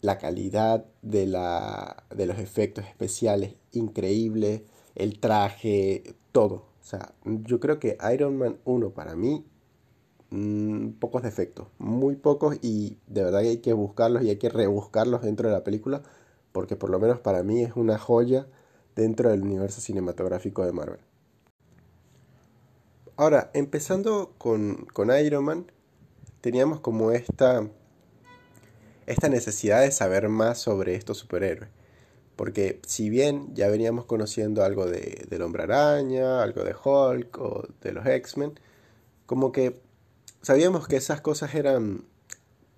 La 0.00 0.18
calidad 0.18 0.84
de, 1.02 1.26
la, 1.26 2.04
de 2.14 2.26
los 2.26 2.38
efectos 2.38 2.84
especiales, 2.86 3.54
increíble. 3.72 4.66
el 4.94 5.18
traje, 5.18 6.14
todo. 6.32 6.66
O 6.82 6.86
sea, 6.86 7.14
yo 7.24 7.60
creo 7.60 7.78
que 7.80 7.96
Iron 8.12 8.36
Man 8.36 8.58
1 8.64 8.90
para 8.90 9.16
mí, 9.16 9.46
mmm, 10.30 10.90
pocos 11.00 11.22
defectos, 11.22 11.68
muy 11.78 12.16
pocos 12.16 12.56
y 12.62 12.98
de 13.06 13.24
verdad 13.24 13.40
que 13.42 13.48
hay 13.48 13.58
que 13.58 13.72
buscarlos 13.72 14.22
y 14.22 14.30
hay 14.30 14.36
que 14.36 14.50
rebuscarlos 14.50 15.22
dentro 15.22 15.48
de 15.48 15.54
la 15.54 15.64
película 15.64 16.02
porque 16.52 16.76
por 16.76 16.90
lo 16.90 17.00
menos 17.00 17.20
para 17.20 17.42
mí 17.42 17.62
es 17.62 17.74
una 17.76 17.98
joya 17.98 18.46
dentro 18.94 19.30
del 19.30 19.42
universo 19.42 19.80
cinematográfico 19.80 20.64
de 20.64 20.72
Marvel. 20.72 21.00
Ahora, 23.16 23.50
empezando 23.54 24.34
con, 24.38 24.86
con 24.92 25.16
Iron 25.16 25.44
Man, 25.44 25.72
teníamos 26.40 26.80
como 26.80 27.12
esta, 27.12 27.66
esta 29.06 29.28
necesidad 29.28 29.82
de 29.82 29.92
saber 29.92 30.28
más 30.28 30.58
sobre 30.58 30.96
estos 30.96 31.18
superhéroes. 31.18 31.70
Porque 32.34 32.80
si 32.86 33.10
bien 33.10 33.54
ya 33.54 33.68
veníamos 33.68 34.06
conociendo 34.06 34.64
algo 34.64 34.86
de, 34.86 35.26
del 35.30 35.42
hombre 35.42 35.62
araña, 35.62 36.42
algo 36.42 36.64
de 36.64 36.74
Hulk 36.74 37.38
o 37.38 37.68
de 37.80 37.92
los 37.92 38.04
X-Men, 38.04 38.58
como 39.26 39.52
que 39.52 39.80
sabíamos 40.42 40.88
que 40.88 40.96
esas 40.96 41.20
cosas 41.20 41.54
eran, 41.54 42.04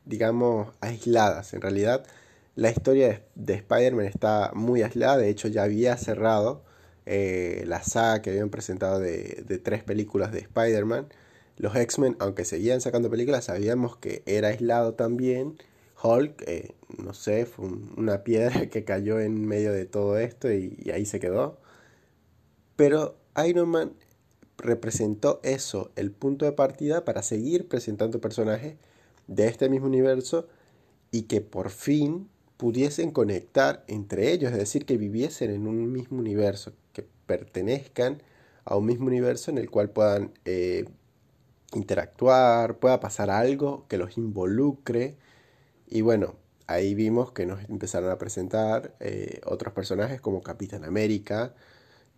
digamos, 0.05 0.69
aisladas. 0.81 1.55
En 1.55 1.63
realidad, 1.63 2.05
la 2.57 2.71
historia 2.71 3.23
de, 3.35 3.55
Spider-Man 3.55 4.05
está 4.05 4.51
muy 4.55 4.83
aislada, 4.83 5.17
de 5.17 5.31
hecho 5.31 5.49
ya 5.49 5.63
había 5.63 5.97
cerrado 5.97 6.63
eh, 7.07 7.65
la 7.67 7.83
saga 7.83 8.23
que 8.23 8.31
habían 8.31 8.51
presentado 8.51 8.99
de, 9.01 9.45
de 9.47 9.59
tres 9.59 9.83
películas 9.83 10.33
de 10.33 10.41
Spider-Man. 10.41 11.09
Los 11.57 11.75
X-Men, 11.75 12.17
aunque 12.19 12.45
seguían 12.45 12.81
sacando 12.81 13.11
películas, 13.11 13.47
sabíamos 13.47 13.97
que 13.97 14.23
era 14.27 14.49
aislado 14.49 14.95
también 14.95 15.57
Hulk, 16.03 16.43
eh, 16.47 16.75
no 16.99 17.15
sé, 17.15 17.47
fue 17.47 17.67
una 17.97 18.23
piedra 18.25 18.67
que 18.71 18.85
cayó 18.85 19.21
en 19.21 19.47
medio 19.47 19.73
de 19.73 19.87
todo 19.87 20.19
esto 20.19 20.53
y, 20.53 20.91
ahí 20.93 21.07
se 21.07 21.21
quedó. 21.21 21.59
Pero 22.77 23.17
Iron 23.47 23.69
Man 23.71 23.93
representó 24.59 25.41
eso, 25.43 25.91
el 25.97 26.11
punto 26.11 26.45
de 26.45 26.53
partida 26.53 27.05
para 27.05 27.23
seguir 27.23 27.69
presentando 27.69 28.21
personajes 28.21 28.77
de 29.27 29.49
este 29.49 29.69
mismo 29.69 29.87
universo 29.87 30.49
y 31.11 31.23
que 31.23 31.41
por 31.41 31.71
fin 31.71 32.29
pudiesen 32.57 33.11
conectar 33.11 33.85
entre 33.89 34.33
ellos, 34.33 34.53
es 34.53 34.59
decir, 34.59 34.87
que 34.87 34.97
viviesen 34.97 35.51
en 35.51 35.67
un 35.67 35.93
mismo 35.93 36.19
universo, 36.19 36.73
que 36.93 37.07
pertenezcan 37.27 38.23
a 38.65 38.77
un 38.77 38.87
mismo 38.87 39.07
universo 39.07 39.51
en 39.51 39.59
el 39.59 39.71
cual 39.71 39.91
puedan 39.91 40.33
eh, 40.45 40.87
interactuar, 41.75 42.79
pueda 42.79 43.01
pasar 43.01 43.31
algo 43.31 43.87
que 43.89 43.99
los 43.99 44.17
involucre. 44.17 45.17
Y 45.87 46.01
bueno, 46.03 46.37
ahí 46.67 46.95
vimos 46.95 47.33
que 47.33 47.47
nos 47.47 47.63
empezaron 47.69 48.11
a 48.11 48.19
presentar 48.19 48.95
eh, 49.01 49.41
otros 49.45 49.73
personajes 49.73 50.21
como 50.21 50.43
Capitán 50.43 50.85
América, 50.85 51.55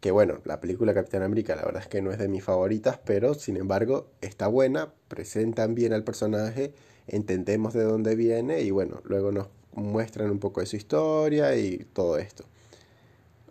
que 0.00 0.10
bueno, 0.10 0.40
la 0.44 0.60
película 0.60 0.94
Capitán 0.94 1.22
América 1.22 1.56
la 1.56 1.64
verdad 1.64 1.82
es 1.82 1.88
que 1.88 2.02
no 2.02 2.12
es 2.12 2.18
de 2.18 2.28
mis 2.28 2.44
favoritas, 2.44 3.00
pero 3.04 3.34
sin 3.34 3.56
embargo 3.56 4.10
está 4.20 4.46
buena, 4.48 4.92
presentan 5.08 5.74
bien 5.74 5.92
al 5.92 6.04
personaje, 6.04 6.72
entendemos 7.08 7.74
de 7.74 7.82
dónde 7.84 8.14
viene 8.14 8.62
y 8.62 8.70
bueno, 8.70 9.00
luego 9.04 9.32
nos 9.32 9.48
muestran 9.78 10.30
un 10.30 10.38
poco 10.38 10.60
de 10.60 10.66
su 10.66 10.76
historia 10.76 11.56
y 11.56 11.86
todo 11.92 12.18
esto. 12.18 12.44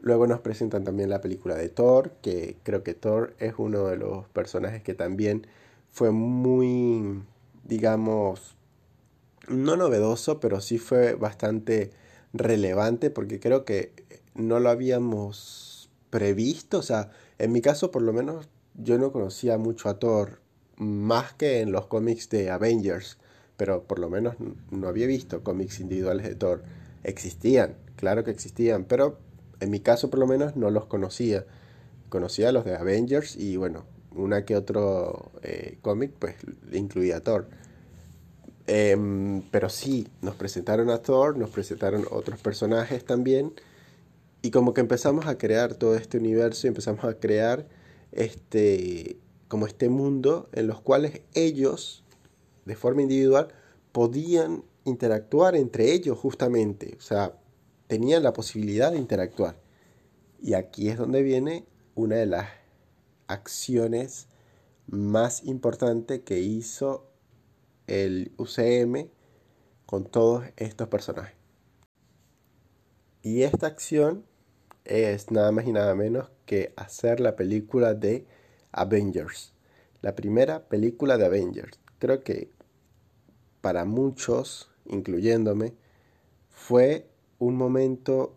Luego 0.02 0.28
nos 0.28 0.42
presentan 0.42 0.84
también 0.84 1.10
la 1.10 1.22
película 1.22 1.56
de 1.56 1.70
Thor, 1.70 2.12
que 2.22 2.58
creo 2.64 2.84
que 2.84 2.94
Thor 2.94 3.36
es 3.40 3.56
uno 3.58 3.86
de 3.86 3.98
los 3.98 4.28
personajes 4.30 4.84
que 4.84 4.94
también 4.94 5.48
fue 5.92 6.12
muy, 6.12 7.24
digamos, 7.64 8.56
no 9.48 9.76
novedoso, 9.76 10.40
pero 10.40 10.62
sí 10.62 10.78
fue 10.78 11.16
bastante 11.16 11.92
relevante 12.34 13.10
porque 13.10 13.40
creo 13.40 13.66
que 13.66 13.92
no 14.36 14.60
lo 14.60 14.70
habíamos 14.70 15.90
previsto. 16.10 16.80
O 16.80 16.84
sea, 16.84 17.12
en 17.40 17.52
mi 17.52 17.62
caso 17.62 17.92
por 17.92 18.02
lo 18.02 18.14
menos 18.14 18.50
yo 18.76 18.98
no 18.98 19.12
conocía 19.12 19.58
mucho 19.58 19.90
a 19.90 20.00
Thor 20.00 20.40
más 20.78 21.34
que 21.34 21.62
en 21.62 21.72
los 21.72 21.88
cómics 21.88 22.30
de 22.30 22.52
Avengers, 22.52 23.18
pero 23.58 23.84
por 23.84 24.00
lo 24.00 24.10
menos 24.10 24.36
no 24.72 24.88
había 24.88 25.08
visto 25.08 25.44
cómics 25.44 25.80
individuales 25.80 26.28
de 26.28 26.36
Thor. 26.36 26.64
Existían, 27.04 27.76
claro 27.96 28.24
que 28.24 28.32
existían, 28.32 28.86
pero 28.86 29.18
en 29.60 29.72
mi 29.72 29.80
caso 29.80 30.10
por 30.10 30.20
lo 30.20 30.28
menos 30.28 30.56
no 30.56 30.70
los 30.70 30.86
conocía. 30.86 31.46
Conocía 32.10 32.52
los 32.52 32.64
de 32.64 32.76
Avengers 32.76 33.36
y 33.36 33.58
bueno, 33.58 33.86
una 34.16 34.46
que 34.46 34.56
otro 34.56 35.32
eh, 35.42 35.78
cómic 35.82 36.12
pues 36.18 36.36
incluía 36.72 37.18
a 37.18 37.22
Thor. 37.22 37.48
Em, 38.68 39.42
pero 39.50 39.70
sí, 39.70 40.08
nos 40.22 40.36
presentaron 40.36 40.90
a 40.90 41.02
Thor, 41.02 41.38
nos 41.38 41.50
presentaron 41.50 42.06
otros 42.12 42.40
personajes 42.40 43.06
también. 43.06 43.54
Y 44.42 44.52
como 44.52 44.74
que 44.74 44.82
empezamos 44.82 45.26
a 45.26 45.38
crear 45.38 45.74
todo 45.76 45.96
este 45.96 46.18
universo 46.18 46.68
y 46.68 46.70
empezamos 46.70 47.04
a 47.06 47.16
crear 47.16 47.68
este 48.12 49.18
como 49.48 49.66
este 49.66 49.90
mundo 49.90 50.50
en 50.52 50.68
los 50.68 50.82
cuales 50.82 51.22
ellos, 51.34 52.04
de 52.68 52.76
forma 52.76 53.02
individual, 53.02 53.48
podían 53.92 54.64
interactuar 54.84 55.56
entre 55.56 55.92
ellos 55.94 56.18
justamente. 56.18 56.96
O 56.98 57.02
sea, 57.02 57.34
tenían 57.88 58.24
la 58.24 58.34
posibilidad 58.34 58.92
de 58.92 58.98
interactuar. 58.98 59.56
Y 60.42 60.54
aquí 60.54 60.90
es 60.90 60.98
donde 60.98 61.24
viene 61.24 61.66
una 61.96 62.18
de 62.18 62.28
las 62.28 62.50
acciones 63.28 64.28
más 64.86 65.44
importantes 65.44 66.22
que 66.22 66.40
hizo 66.40 67.10
el 67.88 68.34
UCM 68.38 69.10
con 69.86 70.06
todos 70.06 70.46
estos 70.58 70.88
personajes. 70.90 71.36
Y 73.22 73.44
esta 73.44 73.68
acción 73.68 74.26
es 74.86 75.32
nada 75.32 75.52
más 75.52 75.66
y 75.66 75.72
nada 75.72 75.96
menos 75.96 76.30
que 76.46 76.74
hacer 76.78 77.20
la 77.20 77.36
película 77.36 77.94
de 77.94 78.26
Avengers. 78.72 79.54
La 80.02 80.16
primera 80.16 80.68
película 80.68 81.18
de 81.18 81.26
Avengers. 81.26 81.80
Creo 82.00 82.24
que 82.24 82.52
para 83.68 83.84
muchos, 83.84 84.70
incluyéndome, 84.86 85.74
fue 86.50 87.06
un 87.38 87.58
momento 87.58 88.34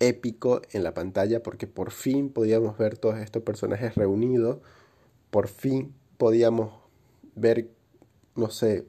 épico 0.00 0.60
en 0.72 0.82
la 0.84 0.92
pantalla 0.92 1.42
porque 1.42 1.66
por 1.66 1.92
fin 1.92 2.28
podíamos 2.28 2.76
ver 2.76 2.98
todos 2.98 3.16
estos 3.20 3.42
personajes 3.42 3.94
reunidos, 3.94 4.58
por 5.30 5.48
fin 5.48 5.94
podíamos 6.18 6.74
ver 7.34 7.70
no 8.36 8.50
sé, 8.50 8.86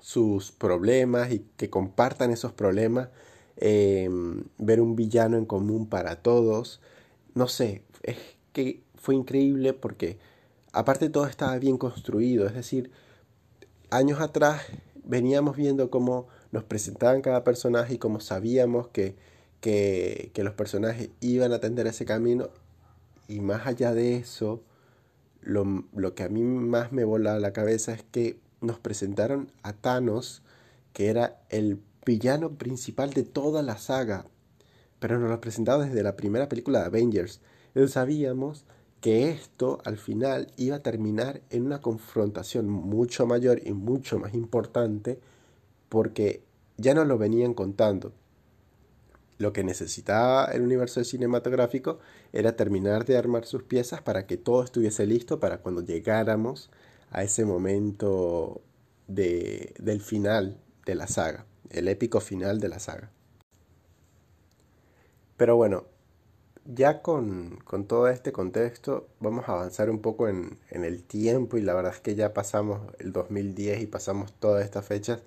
sus 0.00 0.52
problemas 0.52 1.32
y 1.32 1.44
que 1.56 1.68
compartan 1.68 2.30
esos 2.30 2.52
problemas, 2.52 3.08
em, 3.56 4.44
ver 4.56 4.80
un 4.80 4.94
villano 4.94 5.36
en 5.36 5.46
común 5.46 5.88
para 5.88 6.22
todos, 6.22 6.80
no 7.34 7.48
sé, 7.48 7.82
es 8.04 8.18
que 8.52 8.84
fue 8.94 9.16
increíble 9.16 9.72
porque 9.72 10.20
aparte 10.70 11.10
todo 11.10 11.26
estaba 11.26 11.58
bien 11.58 11.76
construido, 11.76 12.46
es 12.46 12.54
decir, 12.54 12.92
años 13.90 14.20
atrás 14.20 14.62
veníamos 15.04 15.56
viendo 15.56 15.90
cómo 15.90 16.28
nos 16.52 16.64
presentaban 16.64 17.22
cada 17.22 17.44
personaje 17.44 17.94
y 17.94 17.98
cómo 17.98 18.20
sabíamos 18.20 18.88
que, 18.88 19.16
que, 19.60 20.32
los 20.36 20.54
personajes 20.54 21.10
iban 21.20 21.52
a 21.52 21.56
atender 21.56 21.86
ese 21.86 22.04
camino 22.04 22.50
y 23.28 23.40
más 23.40 23.66
allá 23.66 23.94
de 23.94 24.16
eso, 24.16 24.62
lo, 25.40 25.84
lo 25.94 26.14
que 26.14 26.22
a 26.22 26.28
mí 26.28 26.42
más 26.42 26.92
me 26.92 27.04
volaba 27.04 27.38
la 27.38 27.52
cabeza 27.52 27.92
es 27.92 28.02
que 28.02 28.38
nos 28.60 28.78
presentaron 28.78 29.50
a 29.62 29.72
Thanos, 29.72 30.42
que 30.92 31.08
era 31.08 31.40
el 31.50 31.80
villano 32.04 32.56
principal 32.56 33.12
de 33.12 33.24
toda 33.24 33.62
la 33.62 33.78
saga, 33.78 34.26
pero 34.98 35.18
nos 35.18 35.30
lo 35.30 35.40
presentaron 35.40 35.88
desde 35.88 36.02
la 36.02 36.16
primera 36.16 36.48
película 36.48 36.80
de 36.80 36.86
Avengers. 36.86 37.40
Entonces 37.68 37.92
sabíamos 37.92 38.64
que 39.00 39.30
esto 39.30 39.78
al 39.84 39.98
final 39.98 40.48
iba 40.56 40.76
a 40.76 40.82
terminar 40.82 41.40
en 41.50 41.64
una 41.66 41.80
confrontación 41.80 42.68
mucho 42.68 43.26
mayor 43.26 43.60
y 43.64 43.72
mucho 43.72 44.18
más 44.18 44.34
importante 44.34 45.18
porque 45.88 46.42
ya 46.76 46.94
nos 46.94 47.06
lo 47.06 47.18
venían 47.18 47.54
contando. 47.54 48.12
Lo 49.38 49.52
que 49.52 49.64
necesitaba 49.64 50.46
el 50.46 50.62
universo 50.62 51.04
cinematográfico 51.04 51.98
era 52.32 52.56
terminar 52.56 53.04
de 53.04 53.18
armar 53.18 53.44
sus 53.44 53.62
piezas 53.62 54.00
para 54.00 54.26
que 54.26 54.38
todo 54.38 54.64
estuviese 54.64 55.06
listo 55.06 55.40
para 55.40 55.58
cuando 55.58 55.82
llegáramos 55.82 56.70
a 57.10 57.22
ese 57.22 57.44
momento 57.44 58.62
de, 59.08 59.74
del 59.78 60.00
final 60.00 60.58
de 60.86 60.94
la 60.94 61.06
saga, 61.06 61.44
el 61.70 61.88
épico 61.88 62.20
final 62.20 62.60
de 62.60 62.68
la 62.68 62.78
saga. 62.78 63.10
Pero 65.36 65.56
bueno, 65.56 65.84
ya 66.74 67.02
con, 67.02 67.58
con 67.64 67.86
todo 67.86 68.08
este 68.08 68.32
contexto 68.32 69.08
vamos 69.20 69.48
a 69.48 69.52
avanzar 69.52 69.90
un 69.90 70.00
poco 70.00 70.28
en, 70.28 70.58
en, 70.70 70.84
el 70.84 71.02
tiempo 71.02 71.56
y 71.56 71.62
la 71.62 71.74
verdad 71.74 71.94
es 71.94 72.00
que 72.00 72.14
ya 72.14 72.34
pasamos 72.34 72.80
el 72.98 73.12
2010 73.12 73.82
y 73.82 73.86
pasamos 73.86 74.32
todas 74.32 74.64
estas 74.64 74.84
fechas. 74.86 75.22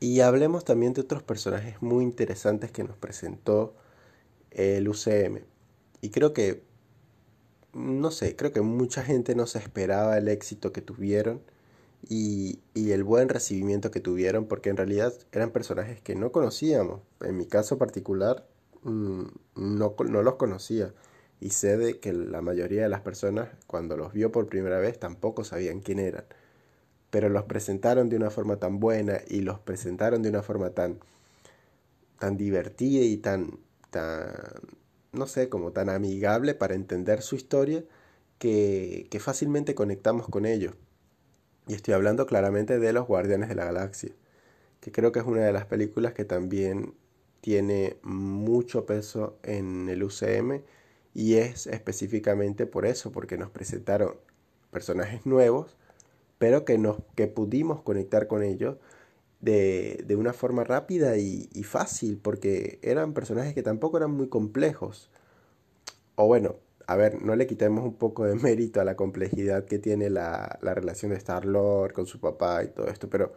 Y 0.00 0.20
hablemos 0.20 0.64
también 0.64 0.94
de 0.94 1.02
otros 1.02 1.22
personajes 1.22 1.80
muy 1.80 2.04
interesantes 2.04 2.72
que 2.72 2.84
nos 2.84 2.96
presentó 2.96 3.74
el 4.50 4.88
UCM. 4.88 5.40
Y 6.00 6.10
creo 6.10 6.32
que 6.32 6.62
no 7.72 8.10
sé, 8.10 8.36
creo 8.36 8.52
que 8.52 8.60
mucha 8.60 9.02
gente 9.02 9.34
no 9.34 9.46
se 9.46 9.58
esperaba 9.58 10.18
el 10.18 10.28
éxito 10.28 10.72
que 10.72 10.82
tuvieron 10.82 11.40
y, 12.08 12.60
el 12.74 13.04
buen 13.04 13.28
recibimiento 13.28 13.90
que 13.90 14.00
tuvieron, 14.00 14.46
porque 14.46 14.70
en 14.70 14.76
realidad 14.76 15.14
eran 15.32 15.50
personajes 15.50 16.00
que 16.00 16.14
no 16.14 16.32
conocíamos. 16.32 17.00
En 17.20 17.36
mi 17.38 17.46
caso 17.46 17.78
particular, 17.78 18.46
no, 18.84 19.32
no 19.54 20.22
los 20.22 20.34
conocía. 20.36 20.92
y 21.40 21.50
sé 21.50 21.76
de 21.76 21.98
que 22.00 22.12
la 22.12 22.40
mayoría 22.42 22.82
de 22.84 22.88
las 22.88 23.00
personas 23.02 23.48
cuando 23.66 23.96
los 23.96 24.12
vio 24.12 24.32
por 24.32 24.46
primera 24.46 24.78
vez 24.78 24.98
tampoco 25.00 25.44
sabían 25.44 25.80
quién 25.80 25.98
eran. 25.98 26.24
Pero 27.10 27.28
los 27.28 27.44
presentaron 27.44 28.08
de 28.08 28.16
una 28.16 28.30
forma 28.30 28.56
tan 28.58 28.80
buena 28.80 29.20
y 29.28 29.40
los 29.42 29.58
presentaron 29.60 30.22
de 30.22 30.30
una 30.30 30.42
forma 30.42 30.70
tan, 30.70 31.00
tan 32.18 32.36
divertida 32.36 33.04
y 33.04 33.16
tan, 33.18 33.58
tan, 33.90 34.32
no 35.12 35.26
sé, 35.26 35.48
como 35.48 35.72
tan 35.72 35.88
amigable 35.90 36.54
para 36.54 36.74
entender 36.74 37.22
su 37.22 37.36
historia 37.36 37.84
que, 38.38 39.08
que 39.10 39.20
fácilmente 39.20 39.74
conectamos 39.74 40.28
con 40.28 40.46
ellos. 40.46 40.74
Y 41.68 41.74
estoy 41.74 41.94
hablando 41.94 42.26
claramente 42.26 42.78
de 42.78 42.92
Los 42.92 43.06
Guardianes 43.06 43.48
de 43.48 43.54
la 43.56 43.64
Galaxia, 43.64 44.12
que 44.80 44.92
creo 44.92 45.12
que 45.12 45.20
es 45.20 45.26
una 45.26 45.42
de 45.42 45.52
las 45.52 45.66
películas 45.66 46.14
que 46.14 46.24
también 46.24 46.94
tiene 47.42 47.98
mucho 48.04 48.86
peso 48.86 49.36
en 49.42 49.88
el 49.90 50.04
UCM 50.04 50.62
y 51.14 51.34
es 51.36 51.66
específicamente 51.66 52.66
por 52.66 52.86
eso, 52.86 53.12
porque 53.12 53.36
nos 53.36 53.50
presentaron 53.50 54.16
personajes 54.70 55.26
nuevos, 55.26 55.76
pero 56.38 56.64
que, 56.64 56.78
nos, 56.78 56.98
que 57.16 57.28
pudimos 57.28 57.82
conectar 57.82 58.28
con 58.28 58.42
ellos 58.44 58.78
de, 59.40 60.04
de 60.06 60.16
una 60.16 60.32
forma 60.32 60.64
rápida 60.64 61.18
y, 61.18 61.48
y, 61.52 61.64
fácil, 61.64 62.18
porque 62.18 62.78
eran 62.82 63.14
personajes 63.14 63.54
que 63.54 63.62
tampoco 63.62 63.98
eran 63.98 64.12
muy 64.12 64.28
complejos. 64.28 65.10
O 66.16 66.26
bueno, 66.26 66.56
a 66.86 66.96
ver, 66.96 67.22
no 67.22 67.36
le 67.36 67.46
quitemos 67.46 67.84
un 67.84 67.94
poco 67.96 68.24
de 68.24 68.34
mérito 68.36 68.80
a 68.80 68.84
la 68.84 68.96
complejidad 68.96 69.64
que 69.66 69.78
tiene 69.78 70.10
la, 70.10 70.58
la 70.62 70.74
relación 70.74 71.10
de 71.12 71.18
Star-Lord 71.18 71.92
con 71.92 72.06
su 72.06 72.20
papá 72.20 72.64
y 72.64 72.68
todo 72.68 72.88
esto, 72.88 73.08
pero 73.10 73.32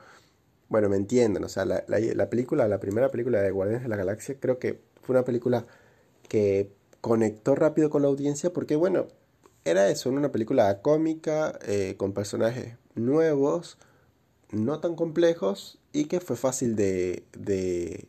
bueno, 0.69 0.89
me 0.89 0.97
entienden, 0.97 1.43
o 1.43 1.49
sea, 1.49 1.65
la, 1.65 1.83
la, 1.87 1.99
la 1.99 2.29
película, 2.29 2.67
la 2.67 2.79
primera 2.79 3.09
película 3.09 3.41
de 3.41 3.51
Guardianes 3.51 3.83
de 3.83 3.89
la 3.89 3.95
Galaxia, 3.97 4.35
creo 4.39 4.59
que 4.59 4.81
fue 5.01 5.15
una 5.15 5.25
película 5.25 5.65
que 6.27 6.71
conectó 7.01 7.55
rápido 7.55 7.89
con 7.89 8.01
la 8.01 8.07
audiencia 8.07 8.51
porque, 8.51 8.75
bueno, 8.75 9.07
era 9.63 9.89
eso, 9.89 10.09
una 10.09 10.31
película 10.31 10.81
cómica, 10.81 11.57
eh, 11.67 11.95
con 11.97 12.13
personajes 12.13 12.77
nuevos, 12.95 13.77
no 14.51 14.79
tan 14.79 14.95
complejos 14.95 15.79
y 15.91 16.05
que 16.05 16.19
fue 16.19 16.35
fácil 16.35 16.75
de, 16.75 17.23
de, 17.37 18.07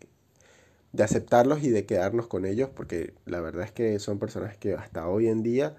de, 0.93 1.03
aceptarlos 1.03 1.63
y 1.63 1.71
de 1.71 1.87
quedarnos 1.87 2.27
con 2.27 2.47
ellos 2.47 2.71
porque 2.75 3.15
la 3.25 3.41
verdad 3.41 3.65
es 3.65 3.73
que 3.73 3.99
son 3.99 4.19
personajes 4.19 4.59
que 4.59 4.75
hasta 4.75 5.09
hoy 5.09 5.29
en 5.29 5.43
día 5.43 5.77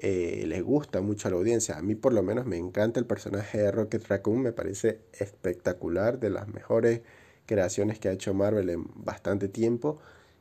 eh, 0.00 0.44
les 0.46 0.62
gusta 0.62 1.00
mucho 1.00 1.28
a 1.28 1.30
la 1.30 1.36
audiencia. 1.36 1.76
A 1.76 1.82
mí 1.82 1.94
por 1.94 2.12
lo 2.12 2.22
menos 2.22 2.46
me 2.46 2.56
encanta 2.56 3.00
el 3.00 3.06
personaje 3.06 3.58
de 3.58 3.70
Rocket 3.70 4.06
Raccoon, 4.06 4.40
me 4.42 4.52
parece 4.52 5.00
espectacular, 5.12 6.20
de 6.20 6.30
las 6.30 6.48
mejores 6.48 7.02
creaciones 7.46 7.98
que 7.98 8.08
ha 8.08 8.12
hecho 8.12 8.34
Marvel 8.34 8.70
en 8.70 8.86
bastante 8.94 9.48
tiempo 9.48 9.98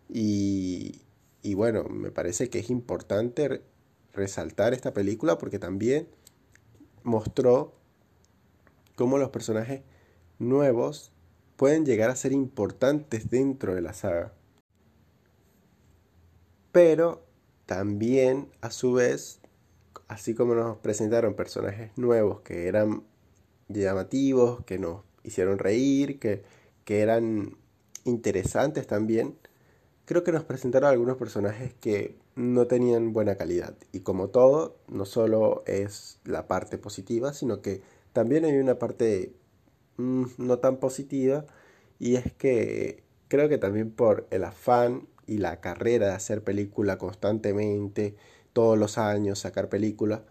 y, 0.09 1.01
y 1.41 1.53
bueno, 1.53 1.85
me 1.85 2.11
parece 2.11 2.49
que 2.49 2.59
es 2.59 2.69
importante 2.69 3.61
resaltar 4.13 4.73
esta 4.73 4.93
película 4.93 5.37
porque 5.37 5.59
también 5.59 6.07
mostró 7.03 7.73
cómo 8.95 9.17
los 9.17 9.29
personajes 9.29 9.81
nuevos 10.39 11.11
pueden 11.55 11.85
llegar 11.85 12.09
a 12.09 12.15
ser 12.15 12.31
importantes 12.31 13.29
dentro 13.29 13.73
de 13.73 13.81
la 13.81 13.93
saga. 13.93 14.33
Pero 16.71 17.25
también, 17.65 18.49
a 18.61 18.71
su 18.71 18.93
vez, 18.93 19.39
así 20.07 20.33
como 20.33 20.55
nos 20.55 20.77
presentaron 20.77 21.33
personajes 21.33 21.91
nuevos 21.97 22.41
que 22.41 22.67
eran 22.67 23.03
llamativos, 23.67 24.63
que 24.65 24.79
nos 24.79 25.01
hicieron 25.23 25.59
reír, 25.59 26.19
que, 26.19 26.43
que 26.85 27.01
eran 27.01 27.57
interesantes 28.05 28.87
también, 28.87 29.35
creo 30.05 30.23
que 30.23 30.31
nos 30.31 30.43
presentaron 30.45 30.89
algunos 30.89 31.17
personajes 31.17 31.73
que 31.73 32.15
no 32.35 32.67
tenían 32.67 33.13
buena 33.13 33.35
calidad. 33.35 33.75
Y 33.91 34.01
como 34.01 34.29
todo, 34.29 34.77
no 34.87 35.05
solo 35.05 35.63
es 35.65 36.19
la 36.23 36.47
parte 36.47 36.77
positiva, 36.77 37.33
sino 37.33 37.61
que 37.61 37.81
también 38.13 38.45
hay 38.45 38.57
una 38.57 38.79
parte 38.79 39.33
mmm, 39.97 40.25
no 40.37 40.59
tan 40.59 40.77
positiva. 40.77 41.45
Y 41.99 42.15
es 42.15 42.31
que 42.33 43.03
creo 43.27 43.49
que 43.49 43.57
también 43.57 43.91
por 43.91 44.27
el 44.31 44.43
afán 44.45 45.07
y 45.25 45.39
la 45.39 45.59
carrera 45.59 46.07
de 46.07 46.13
hacer 46.13 46.43
película 46.43 46.97
constantemente, 46.97 48.15
todos 48.57 48.75
los 48.75 48.97
años, 48.97 49.37
sacar 49.37 49.69
película, 49.69 50.23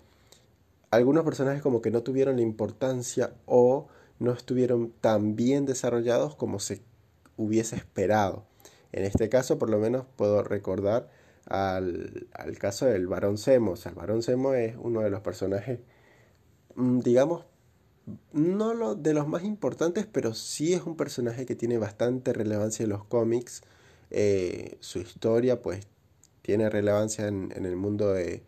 algunos 0.90 1.24
personajes 1.24 1.62
como 1.62 1.80
que 1.80 1.92
no 1.92 2.02
tuvieron 2.02 2.34
la 2.34 2.42
importancia 2.42 3.34
o 3.46 3.86
no 4.18 4.32
estuvieron 4.32 4.90
tan 5.00 5.36
bien 5.36 5.64
desarrollados 5.64 6.34
como 6.34 6.58
se 6.58 6.82
hubiese 7.36 7.76
esperado. 7.76 8.44
En 8.90 9.04
este 9.04 9.28
caso, 9.28 9.60
por 9.60 9.70
lo 9.70 9.78
menos, 9.78 10.06
puedo 10.16 10.42
recordar 10.42 11.08
al, 11.48 12.26
al 12.32 12.58
caso 12.58 12.86
del 12.86 13.06
Barón 13.06 13.38
Zemo. 13.38 13.74
el 13.74 13.94
Barón 13.94 14.24
Zemo 14.24 14.54
es 14.54 14.74
uno 14.76 15.02
de 15.02 15.10
los 15.10 15.20
personajes, 15.20 15.78
mm, 16.74 16.98
digamos, 16.98 17.44
no 18.32 18.74
lo 18.74 18.96
de 18.96 19.14
los 19.14 19.28
más 19.28 19.44
importantes, 19.44 20.04
pero 20.04 20.34
sí 20.34 20.72
es 20.72 20.82
un 20.82 20.96
personaje 20.96 21.46
que 21.46 21.54
tiene 21.54 21.78
bastante 21.78 22.32
relevancia 22.32 22.82
en 22.82 22.90
los 22.90 23.04
cómics. 23.04 23.62
Eh, 24.10 24.78
su 24.80 24.98
historia, 24.98 25.62
pues, 25.62 25.86
tiene 26.46 26.70
relevancia 26.70 27.26
en, 27.26 27.50
el 27.52 27.74
mundo 27.74 28.12
de, 28.12 28.44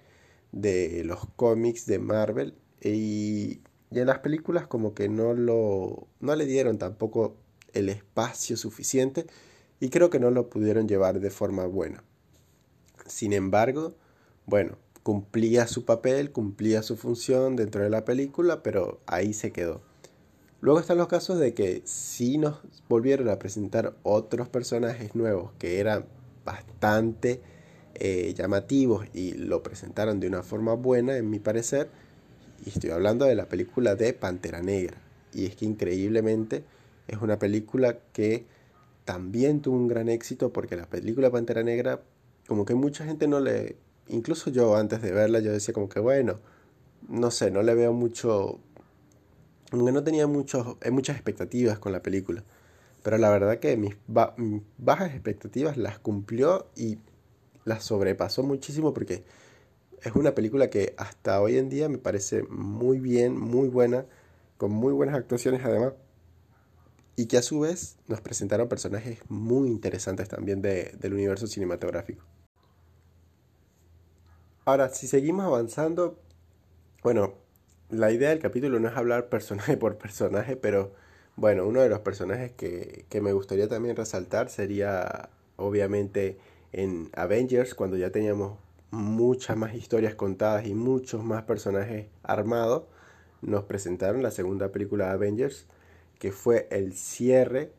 de, 0.53 1.03
los 1.03 1.27
cómics 1.35 1.85
de 1.87 1.99
Marvel. 1.99 2.55
Y, 2.81 3.61
y 3.91 3.99
en 3.99 4.07
las 4.07 4.21
películas 4.21 4.69
como 4.69 4.95
que 4.95 5.09
no 5.09 5.35
lo 5.35 6.07
no 6.21 6.37
le 6.37 6.47
dieron 6.47 6.79
tampoco 6.79 7.35
el 7.73 7.89
espacio 7.89 8.57
suficiente 8.57 9.27
y 9.81 9.89
creo 9.89 10.11
que 10.11 10.21
no 10.21 10.31
lo 10.31 10.49
pudieron 10.49 10.87
llevar 10.87 11.19
de 11.19 11.31
forma 11.31 11.67
buena. 11.67 12.05
Sin 13.07 13.33
embargo, 13.33 13.97
bueno, 14.47 14.79
cumplía 15.03 15.67
su 15.67 15.85
papel, 15.85 16.31
cumplía 16.31 16.85
su 16.85 16.97
función 16.97 17.57
dentro 17.57 17.83
de 17.83 17.91
la 17.91 18.05
película, 18.05 18.63
pero 18.63 19.01
ahí 19.07 19.33
se 19.33 19.51
quedó. 19.51 19.81
Luego 20.61 20.79
están 20.79 20.99
los 20.99 21.09
casos 21.09 21.41
de 21.41 21.53
que 21.53 21.83
sí 21.85 22.39
nos 22.39 22.61
volvieron 22.89 23.29
a 23.29 23.41
presentar 23.41 23.97
otros 24.05 24.49
personajes 24.49 25.17
nuevos 25.17 25.51
que 25.59 25.81
eran 25.81 26.07
bastante 26.45 27.43
eh, 28.01 28.35
llamativos 28.37 29.07
y 29.15 29.33
lo 29.33 29.63
presentaron 29.63 30.21
de 30.21 30.29
una 30.29 30.43
forma 30.43 30.75
buena, 30.75 31.17
en 31.17 31.31
mi 31.31 31.39
parecer. 31.39 31.89
Y 32.65 32.71
estoy 32.71 32.91
hablando 32.91 33.25
de 33.25 33.35
la 33.35 33.49
película 33.49 33.95
de 33.95 34.13
Pantera 34.13 34.63
Negra. 34.63 34.99
Y 35.33 35.47
es 35.47 35.57
que 35.57 35.65
increíblemente 35.65 36.65
es 37.07 37.19
una 37.21 37.39
película 37.39 37.99
que 38.13 38.47
también 39.05 39.61
tuvo 39.63 39.77
un 39.77 39.89
gran 39.89 40.09
éxito 40.09 40.53
porque 40.53 40.77
la 40.77 40.87
película 40.87 41.31
Pantera 41.31 41.63
Negra, 41.63 42.03
como 42.47 42.65
que 42.65 42.75
mucha 42.75 43.05
gente 43.05 43.27
no 43.27 43.41
le, 43.41 43.77
incluso 44.09 44.51
yo 44.51 44.77
antes 44.77 45.01
de 45.01 45.13
verla, 45.13 45.41
yo 45.41 45.51
decía 45.51 45.73
como 45.73 45.89
que 45.89 46.01
bueno, 46.01 46.39
no 47.09 47.31
sé, 47.31 47.51
no 47.51 47.63
le 47.63 47.75
veo 47.75 47.93
mucho, 47.93 48.61
aunque 49.73 49.93
no 49.93 50.05
tenía 50.05 50.27
muchos, 50.27 50.77
eh, 50.83 50.91
muchas 50.91 51.17
expectativas 51.17 51.79
con 51.79 51.93
la 51.93 52.03
película. 52.03 52.45
Pero 53.03 53.17
la 53.17 53.31
verdad 53.31 53.59
que 53.59 53.77
mis, 53.77 53.97
mis 54.37 54.63
bajas 54.77 55.13
expectativas 55.13 55.77
las 55.77 55.99
cumplió 55.99 56.67
y 56.77 56.99
las 57.69 57.85
sobrepasó 57.85 58.43
muchísimo 58.43 58.95
porque 58.95 59.25
es 60.03 60.15
una 60.15 60.35
película 60.35 60.71
que 60.71 60.95
hasta 60.97 61.41
hoy 61.41 61.59
en 61.59 61.69
día 61.69 61.89
me 61.89 61.99
parece 61.99 62.43
muy 62.45 62.99
bien, 62.99 63.39
muy 63.39 63.69
buena, 63.69 64.07
con 64.57 64.73
muy 64.73 64.93
buenas 64.93 65.17
actuaciones 65.17 65.65
además 65.65 65.93
y 67.17 67.27
que 67.27 67.37
a 67.37 67.43
su 67.43 67.61
vez 67.61 67.97
nos 68.07 68.21
presentaron 68.21 68.69
personajes 68.69 69.19
muy 69.29 69.69
interesantes 69.69 70.29
también 70.29 70.63
de, 70.63 70.93
del 71.01 71.15
universo 71.15 71.47
cinematográfico. 71.47 72.25
Ahora, 74.65 74.89
si 74.91 75.09
seguimos 75.09 75.45
avanzando, 75.45 76.19
bueno, 77.03 77.35
la 77.91 78.13
idea 78.13 78.31
del 78.31 78.39
capítulo 78.39 78.79
no 78.79 78.89
es 78.89 78.97
hablar 78.97 79.29
personaje 79.29 79.77
por 79.77 79.99
personaje, 79.99 80.57
pero 80.57 80.93
bueno, 81.37 81.67
uno 81.67 81.81
de 81.81 81.89
los 81.89 82.01
personajes 82.01 82.53
que, 82.53 83.05
que 83.09 83.21
me 83.21 83.33
gustaría 83.33 83.69
también 83.69 83.97
resaltar 83.97 84.49
sería 84.51 85.31
obviamente 85.57 86.39
en 86.73 87.11
Avengers, 87.15 87.75
cuando 87.75 87.97
ya 87.97 88.11
teníamos 88.11 88.59
muchas 88.91 89.57
más 89.57 89.75
historias 89.75 90.15
contadas 90.15 90.67
y 90.67 90.75
muchos 90.75 91.23
más 91.25 91.43
personajes 91.45 92.07
armados, 92.23 92.85
nos 93.43 93.65
presentaron 93.65 94.23
la 94.23 94.31
segunda 94.31 94.71
película 94.71 95.07
de 95.07 95.13
Avengers, 95.13 95.67
que 96.19 96.33
fue 96.33 96.67
el 96.71 96.95
cierre 96.95 97.73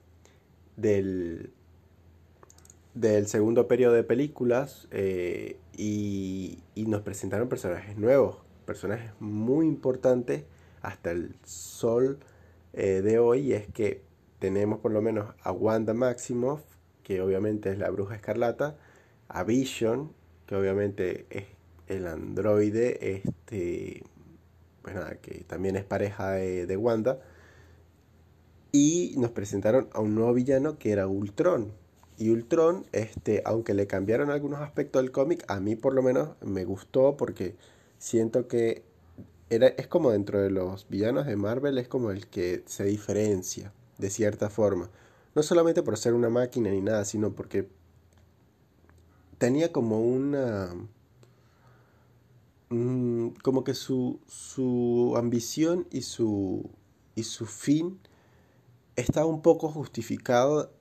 del, 0.78 1.52
del 2.94 3.28
segundo 3.28 3.68
periodo 3.68 3.94
de 3.94 4.04
películas 4.04 4.88
eh, 4.92 5.58
y, 5.76 6.60
y, 6.76 6.86
nos 6.86 7.02
presentaron 7.02 7.50
personajes 7.50 7.98
nuevos, 7.98 8.38
personajes 8.66 9.12
muy 9.20 9.68
importantes 9.68 10.44
hasta 10.82 11.12
el 11.12 11.36
sol 11.44 12.20
eh, 12.74 13.02
de 13.02 13.20
hoy, 13.20 13.54
es 13.54 13.68
que 13.68 14.02
tenemos 14.40 14.80
por 14.80 14.92
lo 14.92 15.02
menos 15.02 15.34
a 15.44 15.52
Wanda 15.52 15.94
Maximoff, 15.94 16.62
que 17.10 17.22
obviamente 17.22 17.72
es 17.72 17.80
la 17.80 17.90
bruja 17.90 18.14
escarlata, 18.14 18.78
a 19.30 19.44
Vision, 19.44 20.12
que 20.46 20.54
obviamente 20.54 21.26
es 21.32 21.46
el 21.88 22.06
androide, 22.06 23.16
este, 23.16 24.04
pues 24.84 24.94
nada, 24.94 25.16
que 25.16 25.44
también 25.46 25.76
es 25.76 25.84
pareja 25.84 26.34
de, 26.34 26.68
de 26.68 26.78
Wanda, 26.78 27.20
y 28.72 29.16
nos 29.18 29.32
presentaron 29.32 29.90
a 29.94 30.02
un 30.02 30.14
nuevo 30.14 30.36
villano 30.36 30.78
que 30.78 30.92
era 30.92 31.08
Ultron. 31.08 31.72
y 32.20 32.30
Ultron, 32.30 32.86
este, 32.92 33.42
aunque 33.44 33.74
le 33.74 33.88
cambiaron 33.88 34.30
algunos 34.30 34.60
aspectos 34.60 35.02
del 35.02 35.12
cómic, 35.12 35.44
a 35.48 35.60
mí 35.60 35.76
por 35.76 35.96
lo 35.96 36.04
menos 36.04 36.36
me 36.42 36.64
gustó 36.64 37.18
porque 37.18 37.56
siento 37.98 38.48
que 38.48 38.84
era, 39.50 39.66
es 39.66 39.88
como 39.88 40.12
dentro 40.12 40.40
de 40.40 40.52
los 40.52 40.88
villanos 40.88 41.26
de 41.26 41.36
Marvel, 41.38 41.80
es 41.80 41.88
como 41.88 42.12
el 42.12 42.28
que 42.28 42.62
se 42.68 42.84
diferencia 42.84 43.74
de 43.98 44.12
cierta 44.12 44.52
forma. 44.52 44.92
No 45.40 45.44
solamente 45.44 45.84
por 45.84 45.98
ser 45.98 46.16
una 46.16 46.30
máquina 46.30 46.70
ni 46.70 46.82
nada, 46.82 47.06
sino 47.06 47.32
porque 47.32 47.70
tenía 49.38 49.72
como 49.72 50.02
una... 50.02 50.76
Mm, 52.68 53.30
como 53.42 53.64
que 53.64 53.74
su, 53.74 54.20
su 54.28 55.14
ambición 55.16 55.88
y 55.92 56.02
su, 56.02 56.70
y 57.16 57.24
su 57.24 57.46
fin 57.46 58.02
estaba 58.98 59.28
un 59.28 59.42
poco 59.42 59.70
justificado, 59.70 60.74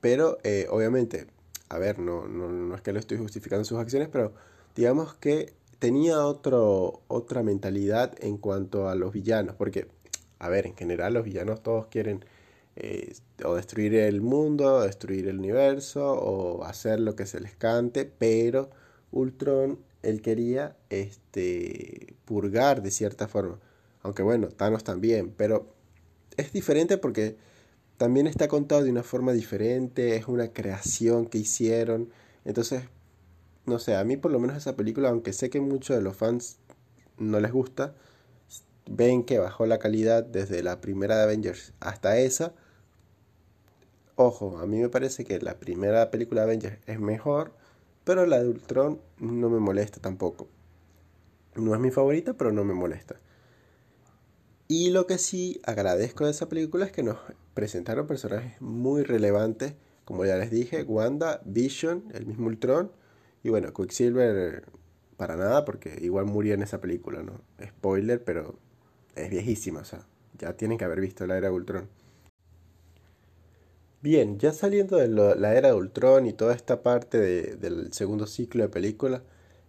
pero 0.00 0.38
eh, 0.44 0.66
obviamente, 0.70 1.26
a 1.68 1.76
ver, 1.76 1.98
no, 1.98 2.26
no, 2.26 2.48
no 2.48 2.74
es 2.74 2.80
que 2.80 2.94
lo 2.94 2.98
estoy 2.98 3.18
justificando 3.18 3.66
sus 3.66 3.78
acciones, 3.78 4.08
pero 4.10 4.32
digamos 4.74 5.12
que 5.12 5.52
tenía 5.78 6.24
otro, 6.24 7.02
otra 7.08 7.42
mentalidad 7.42 8.14
en 8.24 8.38
cuanto 8.38 8.88
a 8.88 8.94
los 8.94 9.12
villanos, 9.12 9.56
porque, 9.56 9.88
a 10.38 10.48
ver, 10.48 10.66
en 10.66 10.74
general 10.74 11.12
los 11.12 11.24
villanos 11.24 11.62
todos 11.62 11.88
quieren 11.88 12.24
o 13.44 13.54
destruir 13.54 13.94
el 13.94 14.20
mundo, 14.20 14.82
destruir 14.82 15.28
el 15.28 15.38
universo, 15.38 16.12
o 16.12 16.64
hacer 16.64 17.00
lo 17.00 17.16
que 17.16 17.26
se 17.26 17.40
les 17.40 17.54
cante, 17.54 18.04
pero 18.04 18.70
Ultron, 19.12 19.78
él 20.02 20.20
quería 20.22 20.76
este, 20.90 22.16
purgar 22.24 22.82
de 22.82 22.90
cierta 22.90 23.28
forma. 23.28 23.58
Aunque 24.02 24.22
bueno, 24.22 24.48
Thanos 24.48 24.84
también, 24.84 25.32
pero 25.36 25.74
es 26.36 26.52
diferente 26.52 26.98
porque 26.98 27.36
también 27.96 28.26
está 28.26 28.46
contado 28.48 28.84
de 28.84 28.90
una 28.90 29.02
forma 29.02 29.32
diferente, 29.32 30.16
es 30.16 30.28
una 30.28 30.52
creación 30.52 31.26
que 31.26 31.38
hicieron. 31.38 32.10
Entonces, 32.44 32.84
no 33.64 33.78
sé, 33.78 33.96
a 33.96 34.04
mí 34.04 34.16
por 34.16 34.30
lo 34.30 34.38
menos 34.38 34.56
esa 34.56 34.76
película, 34.76 35.08
aunque 35.08 35.32
sé 35.32 35.50
que 35.50 35.60
muchos 35.60 35.96
de 35.96 36.02
los 36.02 36.16
fans 36.16 36.58
no 37.18 37.40
les 37.40 37.52
gusta, 37.52 37.94
ven 38.88 39.24
que 39.24 39.38
bajó 39.38 39.66
la 39.66 39.78
calidad 39.78 40.24
desde 40.24 40.62
la 40.62 40.80
primera 40.80 41.16
de 41.16 41.22
Avengers 41.24 41.72
hasta 41.80 42.18
esa. 42.18 42.54
Ojo, 44.18 44.58
a 44.58 44.66
mí 44.66 44.80
me 44.80 44.88
parece 44.88 45.26
que 45.26 45.38
la 45.40 45.58
primera 45.58 46.10
película 46.10 46.40
de 46.40 46.46
Avengers 46.46 46.78
es 46.86 46.98
mejor, 46.98 47.52
pero 48.02 48.24
la 48.24 48.42
de 48.42 48.48
Ultron 48.48 48.98
no 49.18 49.50
me 49.50 49.60
molesta 49.60 50.00
tampoco. 50.00 50.48
No 51.54 51.74
es 51.74 51.80
mi 51.80 51.90
favorita, 51.90 52.32
pero 52.32 52.50
no 52.50 52.64
me 52.64 52.72
molesta. 52.72 53.20
Y 54.68 54.88
lo 54.88 55.06
que 55.06 55.18
sí 55.18 55.60
agradezco 55.64 56.24
de 56.24 56.30
esa 56.30 56.48
película 56.48 56.86
es 56.86 56.92
que 56.92 57.02
nos 57.02 57.18
presentaron 57.52 58.06
personajes 58.06 58.58
muy 58.60 59.02
relevantes, 59.02 59.74
como 60.06 60.24
ya 60.24 60.36
les 60.36 60.50
dije, 60.50 60.82
Wanda, 60.82 61.42
Vision, 61.44 62.04
el 62.14 62.24
mismo 62.24 62.46
Ultron, 62.46 62.90
y 63.42 63.50
bueno, 63.50 63.74
Quicksilver 63.74 64.64
para 65.18 65.36
nada, 65.36 65.66
porque 65.66 65.98
igual 66.00 66.24
murió 66.24 66.54
en 66.54 66.62
esa 66.62 66.80
película, 66.80 67.22
¿no? 67.22 67.42
Spoiler, 67.62 68.24
pero 68.24 68.58
es 69.14 69.28
viejísima, 69.28 69.80
o 69.80 69.84
sea, 69.84 70.06
ya 70.38 70.54
tienen 70.56 70.78
que 70.78 70.86
haber 70.86 71.00
visto 71.00 71.26
la 71.26 71.36
era 71.36 71.48
de 71.48 71.54
Ultron. 71.54 71.88
Bien, 74.06 74.38
ya 74.38 74.52
saliendo 74.52 74.98
de 74.98 75.08
la 75.08 75.56
era 75.56 75.70
de 75.70 75.74
Ultron 75.74 76.26
y 76.26 76.32
toda 76.32 76.54
esta 76.54 76.80
parte 76.80 77.18
del 77.56 77.92
segundo 77.92 78.28
ciclo 78.28 78.62
de 78.62 78.68
películas, 78.68 79.22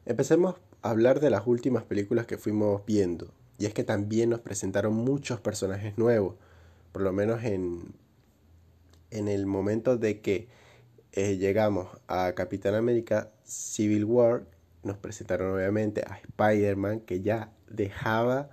empecemos 0.05 0.57
a 0.83 0.91
hablar 0.91 1.19
de 1.21 1.31
las 1.31 1.47
últimas 1.47 1.85
películas 1.85 2.27
que 2.27 2.37
fuimos 2.37 2.85
viendo. 2.85 3.33
Y 3.57 3.65
es 3.65 3.73
que 3.73 3.83
también 3.83 4.29
nos 4.29 4.41
presentaron 4.41 4.93
muchos 4.93 5.41
personajes 5.41 5.97
nuevos, 5.97 6.35
por 6.91 7.01
lo 7.01 7.11
menos 7.13 7.43
en, 7.43 7.95
en 9.09 9.27
el 9.27 9.47
momento 9.47 9.97
de 9.97 10.21
que 10.21 10.49
eh, 11.13 11.37
llegamos 11.37 11.87
a 12.07 12.33
Capitán 12.33 12.75
América 12.75 13.31
Civil 13.43 14.05
War, 14.05 14.45
nos 14.83 14.97
presentaron 14.97 15.51
obviamente 15.55 16.03
a 16.05 16.15
Spider-Man, 16.17 16.99
que 16.99 17.21
ya 17.21 17.51
dejaba 17.71 18.51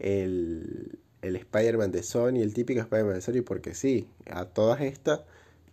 el, 0.00 0.98
el 1.22 1.36
Spider-Man 1.36 1.92
de 1.92 2.02
Sony, 2.02 2.40
el 2.40 2.54
típico 2.54 2.80
Spider-Man 2.80 3.14
de 3.14 3.20
Sony, 3.20 3.42
porque 3.44 3.74
sí, 3.74 4.08
a 4.30 4.46
todas 4.46 4.80
estas, 4.80 5.22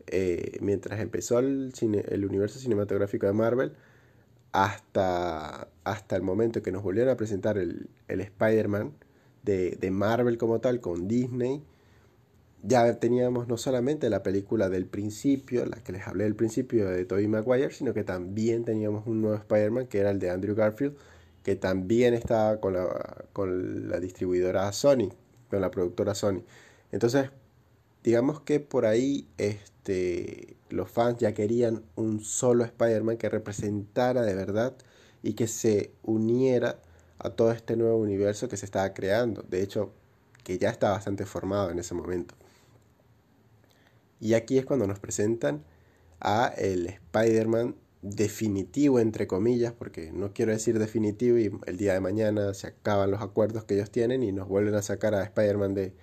eh, 0.07 0.57
mientras 0.61 0.99
empezó 0.99 1.39
el, 1.39 1.73
el 2.07 2.25
universo 2.25 2.59
cinematográfico 2.59 3.25
de 3.27 3.33
Marvel, 3.33 3.73
hasta, 4.51 5.67
hasta 5.83 6.15
el 6.15 6.21
momento 6.23 6.61
que 6.61 6.71
nos 6.71 6.83
volvieron 6.83 7.13
a 7.13 7.17
presentar 7.17 7.57
el, 7.57 7.89
el 8.07 8.21
Spider-Man 8.21 8.93
de, 9.43 9.71
de, 9.79 9.91
Marvel 9.91 10.37
como 10.37 10.59
tal 10.59 10.81
con 10.81 11.07
Disney, 11.07 11.63
ya 12.63 12.99
teníamos 12.99 13.47
no 13.47 13.57
solamente 13.57 14.09
la 14.09 14.23
película 14.23 14.69
del 14.69 14.87
principio, 14.87 15.65
la 15.65 15.77
que 15.83 15.91
les 15.91 16.07
hablé 16.07 16.23
del 16.25 16.35
principio 16.35 16.89
de 16.89 17.05
Tobey 17.05 17.27
Maguire, 17.27 17.71
sino 17.71 17.93
que 17.93 18.03
también 18.03 18.65
teníamos 18.65 19.05
un 19.07 19.21
nuevo 19.21 19.37
Spider-Man 19.37 19.87
que 19.87 19.99
era 19.99 20.09
el 20.11 20.19
de 20.19 20.31
Andrew 20.31 20.55
Garfield, 20.55 20.95
que 21.43 21.55
también 21.55 22.13
estaba 22.13 22.59
con 22.59 22.73
la, 22.73 23.25
con 23.33 23.89
la 23.89 23.99
distribuidora 23.99 24.71
Sony, 24.73 25.13
con 25.49 25.61
la 25.61 25.71
productora 25.71 26.15
Sony. 26.15 26.43
Entonces, 26.91 27.29
digamos 28.03 28.41
que 28.41 28.59
por 28.59 28.85
ahí 28.85 29.27
este, 29.37 30.57
los 30.69 30.89
fans 30.89 31.19
ya 31.19 31.33
querían 31.33 31.83
un 31.95 32.21
solo 32.21 32.63
Spider-Man 32.63 33.17
que 33.17 33.29
representara 33.29 34.21
de 34.21 34.35
verdad 34.35 34.75
y 35.23 35.33
que 35.33 35.47
se 35.47 35.91
uniera 36.03 36.79
a 37.19 37.31
todo 37.31 37.51
este 37.51 37.75
nuevo 37.75 37.97
universo 37.97 38.47
que 38.47 38.57
se 38.57 38.65
estaba 38.65 38.93
creando. 38.93 39.43
De 39.43 39.61
hecho, 39.61 39.91
que 40.43 40.57
ya 40.57 40.69
está 40.69 40.91
bastante 40.91 41.25
formado 41.25 41.71
en 41.71 41.79
ese 41.79 41.93
momento. 41.93 42.35
Y 44.19 44.33
aquí 44.33 44.57
es 44.57 44.65
cuando 44.65 44.87
nos 44.87 44.99
presentan 44.99 45.63
a 46.19 46.47
el 46.57 46.87
Spider-Man 46.87 47.75
definitivo, 48.01 48.99
entre 48.99 49.27
comillas, 49.27 49.73
porque 49.73 50.11
no 50.11 50.33
quiero 50.33 50.51
decir 50.51 50.79
definitivo 50.79 51.37
y 51.37 51.51
el 51.65 51.77
día 51.77 51.93
de 51.93 51.99
mañana 51.99 52.53
se 52.53 52.67
acaban 52.67 53.11
los 53.11 53.21
acuerdos 53.21 53.63
que 53.65 53.75
ellos 53.75 53.91
tienen 53.91 54.23
y 54.23 54.31
nos 54.31 54.47
vuelven 54.47 54.75
a 54.75 54.81
sacar 54.81 55.15
a 55.15 55.23
Spider-Man 55.23 55.73
de, 55.73 55.93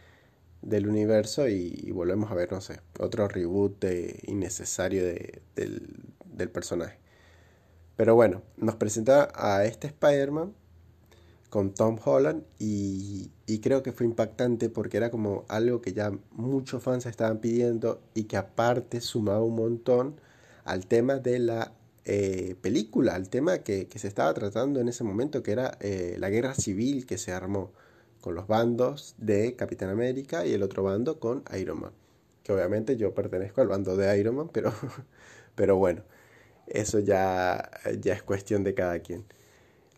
del 0.62 0.88
universo 0.88 1.48
y, 1.48 1.90
volvemos 1.92 2.30
a 2.30 2.34
ver, 2.34 2.50
no 2.52 2.60
sé, 2.60 2.80
otro 2.98 3.28
reboot 3.28 3.84
innecesario 4.26 5.04
del, 5.04 6.50
personaje. 6.52 6.98
Pero 7.96 8.14
bueno, 8.14 8.42
nos 8.56 8.74
presenta 8.74 9.30
a 9.34 9.64
este 9.64 9.86
Spider-Man 9.86 10.52
con 11.48 11.72
Tom 11.72 11.98
Holland 12.04 12.42
y, 12.58 13.30
y, 13.46 13.60
creo 13.60 13.82
que 13.84 13.92
fue 13.92 14.06
impactante 14.06 14.68
porque 14.68 14.96
era 14.96 15.10
como 15.10 15.44
algo 15.48 15.80
que 15.80 15.92
ya 15.92 16.12
muchos 16.32 16.82
fans 16.82 17.06
estaban 17.06 17.38
pidiendo 17.38 18.02
y 18.14 18.24
que 18.24 18.36
aparte 18.36 19.00
sumaba 19.00 19.42
un 19.42 19.54
montón 19.54 20.20
al 20.64 20.86
tema 20.86 21.16
de 21.18 21.38
la 21.38 21.72
eh, 22.04 22.56
película, 22.60 23.14
al 23.14 23.28
tema 23.30 23.58
que, 23.58 23.88
se 23.94 24.08
estaba 24.08 24.32
tratando 24.34 24.80
en 24.80 24.88
ese 24.88 25.04
momento, 25.04 25.42
que 25.42 25.52
era 25.52 25.78
eh, 25.80 26.16
la 26.18 26.30
guerra 26.30 26.54
civil 26.54 27.06
que 27.06 27.18
se 27.18 27.32
armó 27.32 27.72
con 28.20 28.34
los 28.34 28.46
bandos 28.46 29.14
de 29.18 29.56
Capitán 29.56 29.90
América 29.90 30.46
y 30.46 30.52
el 30.52 30.62
otro 30.62 30.82
bando 30.82 31.18
con 31.18 31.44
Iron 31.58 31.80
Man. 31.80 31.92
Que 32.42 32.52
obviamente 32.52 32.96
yo 32.96 33.14
pertenezco 33.14 33.60
al 33.60 33.68
bando 33.68 33.96
de 33.96 34.18
Iron 34.18 34.36
Man, 34.36 34.50
pero, 34.52 34.72
pero 35.54 35.76
bueno, 35.76 36.02
eso 36.66 36.98
ya, 36.98 37.70
ya 38.00 38.14
es 38.14 38.22
cuestión 38.22 38.64
de 38.64 38.74
cada 38.74 38.98
quien. 39.00 39.24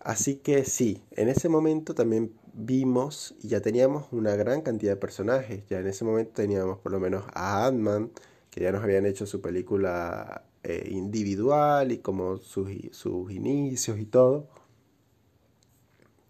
Así 0.01 0.37
que 0.37 0.65
sí, 0.65 1.03
en 1.13 1.29
ese 1.29 1.49
momento 1.49 1.95
también 1.95 2.33
vimos 2.55 3.35
y 3.43 3.49
ya 3.49 3.61
teníamos 3.61 4.07
una 4.13 4.37
gran 4.37 4.63
cantidad 4.63 4.93
de 4.93 4.97
personajes. 4.97 5.65
Ya 5.69 5.81
en 5.81 5.89
ese 5.89 6.05
momento 6.05 6.33
teníamos 6.35 6.79
por 6.79 6.93
lo 6.93 7.01
menos 7.01 7.25
a 7.35 7.67
Ant-Man, 7.67 8.11
que 8.51 8.61
ya 8.63 8.73
nos 8.73 8.83
habían 8.85 9.07
hecho 9.07 9.27
su 9.27 9.41
película 9.41 10.45
eh, 10.69 10.89
individual 10.91 11.93
y 11.93 11.99
como 11.99 12.39
sus, 12.39 12.69
sus 12.91 13.31
inicios 13.31 14.01
y 14.01 14.05
todo. 14.05 14.49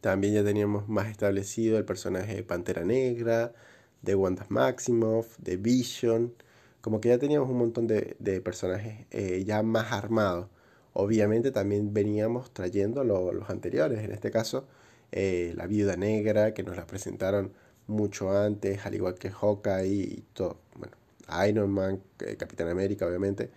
También 0.03 0.35
ya 0.35 0.45
teníamos 0.45 0.89
más 0.91 1.09
establecido 1.09 1.79
el 1.79 1.87
personaje 1.87 2.35
de 2.37 2.43
Pantera 2.43 2.85
Negra, 2.85 3.55
de 4.03 4.15
Wanda 4.15 4.45
Maximoff, 4.51 5.39
de 5.39 5.57
Vision. 5.57 6.35
Como 6.83 7.01
que 7.01 7.09
ya 7.09 7.19
teníamos 7.19 7.49
un 7.49 7.57
montón 7.57 7.87
de, 7.87 8.41
personajes 8.45 9.07
eh, 9.11 9.43
ya 9.47 9.63
más 9.63 9.91
armados. 9.93 10.49
Obviamente 10.93 11.51
también 11.51 11.95
veníamos 11.95 12.53
trayendo 12.53 13.05
los 13.05 13.49
anteriores, 13.49 14.05
en 14.05 14.13
este 14.13 14.31
caso 14.31 14.67
eh, 15.13 15.55
la 15.57 15.67
Viuda 15.67 15.97
Negra, 15.97 16.53
que 16.53 16.63
nos 16.63 16.77
la 16.77 16.87
presentaron 16.87 17.53
mucho 17.87 18.31
antes, 18.37 18.85
al 18.85 18.95
igual 18.95 19.15
que 19.15 19.31
Hawkeye 19.31 19.87
y 19.89 20.25
todo. 20.35 20.59
Bueno, 20.75 20.95
Iron 21.49 21.71
Man, 21.71 22.03
Capitán 22.39 22.69
América, 22.69 23.07
obviamente. 23.07 23.51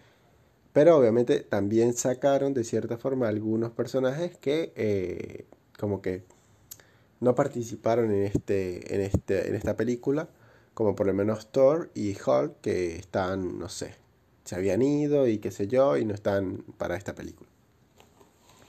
Pero 0.73 0.97
obviamente 0.97 1.39
también 1.41 1.93
sacaron 1.93 2.53
de 2.53 2.63
cierta 2.63 2.97
forma 2.97 3.27
algunos 3.27 3.71
personajes 3.71 4.38
que 4.38 4.71
eh, 4.75 5.45
como 5.77 6.01
que 6.01 6.23
no 7.19 7.36
participaron 7.36 8.12
en, 8.12 8.23
este, 8.23 8.95
en, 8.95 9.01
este, 9.01 9.49
en 9.49 9.55
esta 9.55 9.75
película, 9.75 10.29
como 10.73 10.95
por 10.95 11.08
lo 11.08 11.13
menos 11.13 11.51
Thor 11.51 11.89
y 11.93 12.15
Hulk, 12.15 12.62
que 12.62 12.95
están, 12.95 13.60
no 13.60 13.67
sé, 13.67 13.95
se 14.45 14.55
habían 14.55 14.82
ido 14.82 15.27
y 15.27 15.39
qué 15.39 15.51
sé 15.51 15.67
yo, 15.67 15.97
y 15.97 16.05
no 16.05 16.13
están 16.13 16.63
para 16.77 16.95
esta 16.95 17.15
película. 17.15 17.49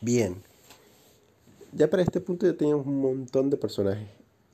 Bien, 0.00 0.42
ya 1.72 1.88
para 1.88 2.02
este 2.02 2.20
punto 2.20 2.46
ya 2.46 2.56
teníamos 2.56 2.86
un 2.86 3.00
montón 3.00 3.50
de 3.50 3.56
personajes 3.56 4.08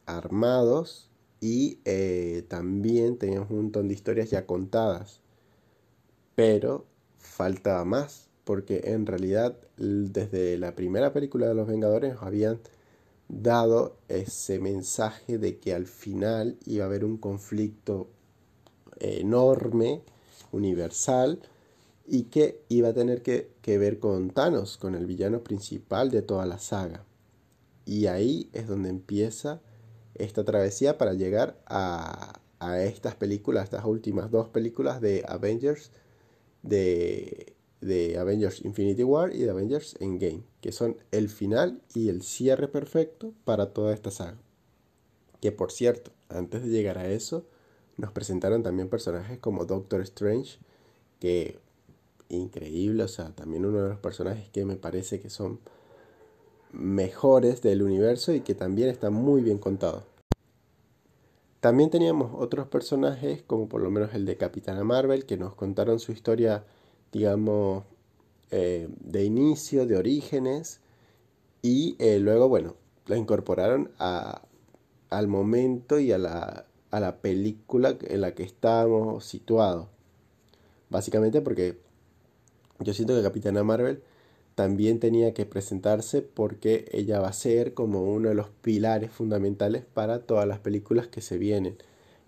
armados 0.05 1.09
y 1.41 1.79
eh, 1.85 2.45
también 2.49 3.17
teníamos 3.17 3.51
un 3.51 3.57
montón 3.57 3.89
de 3.89 3.95
historias 3.95 4.31
ya 4.31 4.47
contadas. 4.47 5.21
Pero 6.35 6.85
faltaba 7.27 7.85
más, 7.85 8.29
porque 8.45 8.83
en 8.85 9.07
realidad 9.07 9.57
desde 9.77 10.57
la 10.57 10.75
primera 10.75 11.13
película 11.13 11.49
de 11.49 11.55
los 11.55 11.67
Vengadores 11.67 12.15
habían 12.21 12.61
dado 13.29 13.97
ese 14.09 14.59
mensaje 14.61 15.39
de 15.39 15.59
que 15.59 15.75
al 15.75 15.87
final 15.87 16.57
iba 16.65 16.85
a 16.85 16.87
haber 16.87 17.05
un 17.05 17.19
conflicto 17.19 18.09
enorme, 18.99 20.03
universal, 20.53 21.41
y 22.07 22.25
que 22.25 22.63
iba 22.69 22.91
a 22.91 22.95
tener 22.95 23.23
que, 23.23 23.51
que, 23.63 23.79
ver 23.79 23.99
con 23.99 24.31
Thanos, 24.31 24.77
con 24.77 24.95
el 24.95 25.07
villano 25.07 25.43
principal 25.43 26.11
de 26.11 26.23
toda 26.23 26.47
la 26.47 26.59
saga. 26.59 27.05
Y 27.85 28.07
ahí 28.07 28.49
es 28.53 28.69
donde 28.69 28.91
empieza 28.91 29.61
esta 30.15 30.45
travesía 30.45 30.99
para 30.99 31.15
llegar 31.15 31.59
a, 31.67 32.41
a 32.61 32.81
estas 32.83 33.15
películas, 33.17 33.65
estas 33.65 33.85
últimas 33.85 34.31
dos 34.31 34.49
películas 34.49 35.01
de 35.01 35.25
Avengers, 35.27 35.91
de, 36.67 37.55
de 37.81 38.19
Avengers 38.19 38.65
Infinity 38.65 39.03
War 39.03 39.35
y 39.35 39.43
de 39.43 39.51
Avengers 39.51 39.97
Endgame, 40.01 40.43
que 40.61 40.73
son 40.73 40.97
el 41.13 41.29
final 41.29 41.81
y 41.95 42.09
el 42.09 42.23
cierre 42.23 42.69
perfecto 42.69 43.33
para 43.45 43.73
toda 43.73 43.95
esta 43.95 44.11
saga. 44.11 44.39
Que 45.41 45.53
por 45.53 45.73
cierto, 45.73 46.11
antes 46.29 46.63
de 46.63 46.69
llegar 46.69 46.99
a 46.99 47.09
eso, 47.09 47.47
nos 47.97 48.13
presentaron 48.13 48.63
también 48.63 48.89
personajes 48.89 49.39
como 49.39 49.65
Doctor 49.65 50.01
Strange, 50.03 50.59
que 51.21 51.59
increíble, 52.29 53.05
o 53.05 53.09
sea, 53.09 53.31
también 53.31 53.65
uno 53.65 53.83
de 53.83 53.89
los 53.91 53.99
personajes 53.99 54.49
que 54.51 54.65
me 54.65 54.77
parece 54.77 55.21
que 55.21 55.31
son 55.31 55.61
mejores 56.73 57.63
del 57.63 57.83
universo 57.83 58.33
y 58.33 58.41
que 58.41 58.55
también 58.55 58.89
está 58.89 59.11
muy 59.11 59.43
bien 59.43 59.59
contado. 59.59 60.05
También 61.67 61.91
teníamos 61.91 62.31
otros 62.33 62.69
personajes, 62.69 63.43
como 63.43 63.69
por 63.69 63.83
lo 63.83 63.91
menos 63.91 64.15
el 64.15 64.25
de 64.25 64.37
Capitana 64.37 64.85
Marvel, 64.85 65.27
que 65.27 65.37
nos 65.37 65.57
contaron 65.57 65.99
su 65.99 66.13
historia, 66.13 66.65
digamos, 67.11 67.83
eh, 68.53 68.89
de 69.01 69.25
inicio, 69.25 69.85
de 69.85 69.97
orígenes, 69.97 70.81
y 71.63 71.97
eh, 71.99 72.21
luego, 72.21 72.49
bueno, 72.49 72.77
la 73.07 73.17
incorporaron 73.17 73.91
a, 73.99 74.43
al 75.11 75.27
momento 75.27 75.99
y 75.99 76.13
a 76.13 76.19
la, 76.19 76.67
a 76.93 77.01
la 77.01 77.17
película 77.17 77.97
en 78.01 78.21
la 78.21 78.33
que 78.33 78.45
estábamos 78.45 79.25
situados. 79.25 79.89
Básicamente 80.89 81.41
porque 81.41 81.81
yo 82.79 82.95
siento 82.95 83.17
que 83.17 83.25
Capitana 83.25 83.65
Marvel 83.65 84.05
también 84.57 85.01
tenía 85.01 85.35
que 85.35 85.47
presentarse 85.47 86.23
porque 86.23 86.87
ella 86.93 87.21
va 87.21 87.29
a 87.29 87.33
ser 87.35 87.75
como 87.75 88.05
uno 88.05 88.31
de 88.31 88.35
los 88.35 88.49
pilares 88.49 89.13
fundamentales 89.13 89.85
para 89.85 90.21
todas 90.21 90.49
las 90.49 90.61
películas 90.61 91.09
que 91.09 91.21
se 91.21 91.39
vienen. 91.39 91.77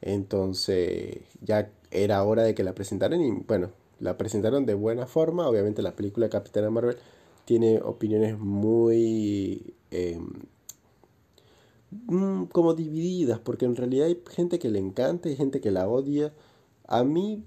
Entonces 0.03 1.23
ya 1.43 1.71
era 1.91 2.23
hora 2.25 2.43
de 2.45 2.55
que 2.55 2.65
la 2.65 2.75
presentaran 2.75 3.21
y 3.23 3.31
bueno, 3.47 3.71
la 4.01 4.19
presentaron 4.19 4.67
de 4.67 4.75
buena 4.75 5.07
forma. 5.07 5.49
Obviamente 5.49 5.83
la 5.83 5.97
película 5.97 6.27
de 6.27 6.31
Capitana 6.31 6.71
Marvel 6.71 6.99
tiene 7.47 7.81
opiniones 7.81 8.39
muy 8.39 9.75
em, 9.91 10.29
mm, 12.09 12.45
como 12.53 12.75
divididas 12.75 13.39
porque 13.39 13.65
en 13.65 13.77
realidad 13.77 14.07
hay 14.07 14.23
gente 14.31 14.59
que 14.59 14.69
le 14.71 14.79
encanta 14.79 15.31
y 15.31 15.37
gente 15.37 15.61
que 15.63 15.71
la 15.71 15.89
odia. 15.89 16.33
A 16.87 17.05
mí 17.05 17.43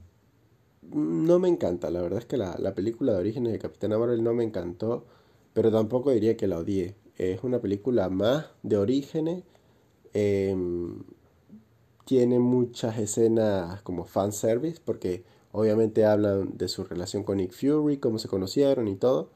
no 0.94 1.40
me 1.40 1.48
encanta, 1.48 1.90
la 1.90 2.02
verdad 2.02 2.20
es 2.20 2.26
que 2.26 2.38
la, 2.38 2.56
película 2.76 3.14
de 3.14 3.20
Orígenes 3.20 3.54
de 3.54 3.60
Capitán 3.60 3.92
Marvel 3.92 4.24
no 4.24 4.34
me 4.34 4.44
encantó, 4.44 5.06
pero 5.54 5.72
tampoco 5.72 6.12
diría 6.12 6.38
que 6.38 6.48
la 6.48 6.58
odié. 6.58 6.96
Es 7.18 7.44
una 7.44 7.60
película 7.62 8.10
más 8.10 8.48
de 8.64 8.78
Orígenes, 8.78 9.44
em, 10.14 11.04
tiene 12.06 12.40
muchas 12.40 12.98
escenas 12.98 13.82
como 13.84 14.06
fanservice, 14.06 14.82
porque 14.84 15.24
obviamente 15.52 16.06
hablan 16.06 16.58
de 16.58 16.68
su 16.68 16.84
relación 16.84 17.24
con 17.24 17.38
Nick 17.38 17.54
Fury, 17.54 17.98
cómo 17.98 18.20
se 18.20 18.28
conocieron 18.28 18.88
y 18.88 18.96
todo, 18.96 19.32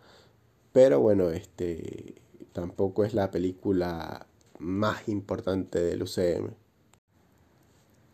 pero 0.74 1.00
bueno, 1.00 1.30
este 1.32 2.16
tampoco 2.54 3.04
es 3.04 3.14
la 3.14 3.32
película 3.32 4.28
más 4.60 5.08
importante 5.10 5.80
del 5.82 6.04
UCM. 6.04 6.54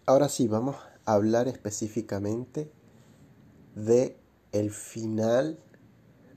Ahora 0.05 0.29
sí, 0.29 0.47
vamos 0.47 0.75
a 1.05 1.13
hablar 1.13 1.47
específicamente 1.47 2.71
de 3.75 4.17
el 4.51 4.71
final 4.71 5.59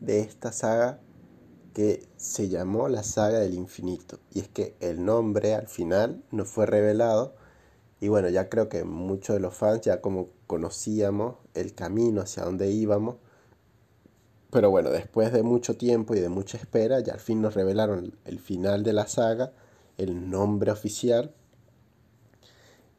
de 0.01 0.21
esta 0.21 0.53
saga 0.53 1.01
que 1.75 2.07
se 2.17 2.49
llamó 2.49 2.89
la 2.89 3.03
saga 3.03 3.41
del 3.41 3.55
infinito. 3.55 4.21
Y 4.33 4.41
es 4.41 4.49
que 4.49 4.77
el 4.81 5.05
nombre 5.05 5.55
al 5.55 5.67
final 5.67 6.23
no 6.31 6.45
fue 6.45 6.67
revelado. 6.67 7.35
Y 8.01 8.09
bueno, 8.09 8.29
ya 8.29 8.49
creo 8.49 8.69
que 8.69 8.85
muchos 8.85 9.35
de 9.35 9.41
los 9.41 9.55
fans 9.55 9.81
ya 9.83 10.01
como 10.01 10.29
conocíamos 10.47 11.37
el 11.55 11.75
camino 11.75 12.21
hacia 12.23 12.45
donde 12.45 12.71
íbamos. 12.71 13.17
Pero 14.51 14.71
bueno, 14.71 14.91
después 14.91 15.33
de 15.33 15.43
mucho 15.43 15.77
tiempo 15.77 16.15
y 16.15 16.21
de 16.21 16.29
mucha 16.29 16.59
espera, 16.59 17.01
ya 17.01 17.15
al 17.15 17.21
fin 17.21 17.43
nos 17.43 17.55
revelaron 17.55 18.17
el 18.25 18.39
final 18.39 18.85
de 18.85 18.93
la 18.93 19.09
saga, 19.09 19.53
el 19.99 20.31
nombre 20.31 20.71
oficial. 20.71 21.35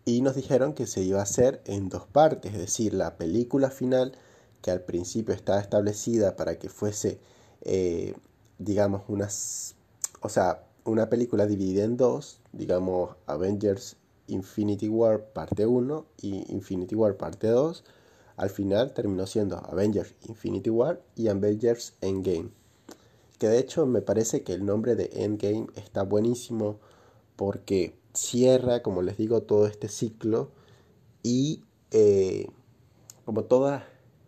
Y 0.04 0.22
nos 0.22 0.36
dijeron 0.36 0.74
que 0.74 0.86
se 0.86 1.02
iba 1.02 1.20
a 1.20 1.24
hacer 1.24 1.62
en 1.66 1.88
dos 1.88 2.08
partes, 2.08 2.54
es 2.54 2.60
decir, 2.60 2.94
la 2.94 3.18
película 3.18 3.70
final 3.70 4.18
que 4.66 4.72
al 4.72 4.82
principio 4.82 5.36
estaba 5.36 5.60
establecida 5.60 6.36
para 6.36 6.58
que 6.58 6.70
fuese, 6.70 7.20
eh, 7.62 8.16
digamos, 8.58 9.04
unas, 9.08 9.76
o 10.22 10.30
sea, 10.30 10.64
una 10.86 11.08
película 11.08 11.46
dividida 11.46 11.84
en 11.84 11.98
dos, 11.98 12.40
digamos, 12.52 13.16
Avengers 13.28 13.96
Infinity 14.26 14.90
War 14.90 15.24
parte 15.34 15.68
1 15.68 16.08
y 16.20 16.52
Infinity 16.52 16.96
War 16.96 17.16
parte 17.16 17.46
2, 17.46 17.84
al 18.38 18.50
final 18.50 18.92
terminó 18.96 19.28
siendo 19.28 19.58
Avengers 19.58 20.16
Infinity 20.28 20.72
War 20.72 21.00
y 21.16 21.28
Avengers 21.28 21.94
Endgame. 22.02 22.50
Que 23.38 23.48
de 23.48 23.60
hecho 23.60 23.86
me 23.86 24.02
parece 24.02 24.42
que 24.42 24.54
el 24.54 24.66
nombre 24.66 24.96
de 24.96 25.12
Endgame 25.14 25.68
está 25.76 26.02
buenísimo 26.02 26.80
porque 27.36 27.94
cierra, 28.16 28.82
como 28.82 29.04
les 29.04 29.16
digo, 29.16 29.44
todo 29.44 29.68
este 29.68 29.90
ciclo 29.90 30.50
y 31.22 31.62
eh, 31.92 32.48
como 33.26 33.44
todas 33.44 33.84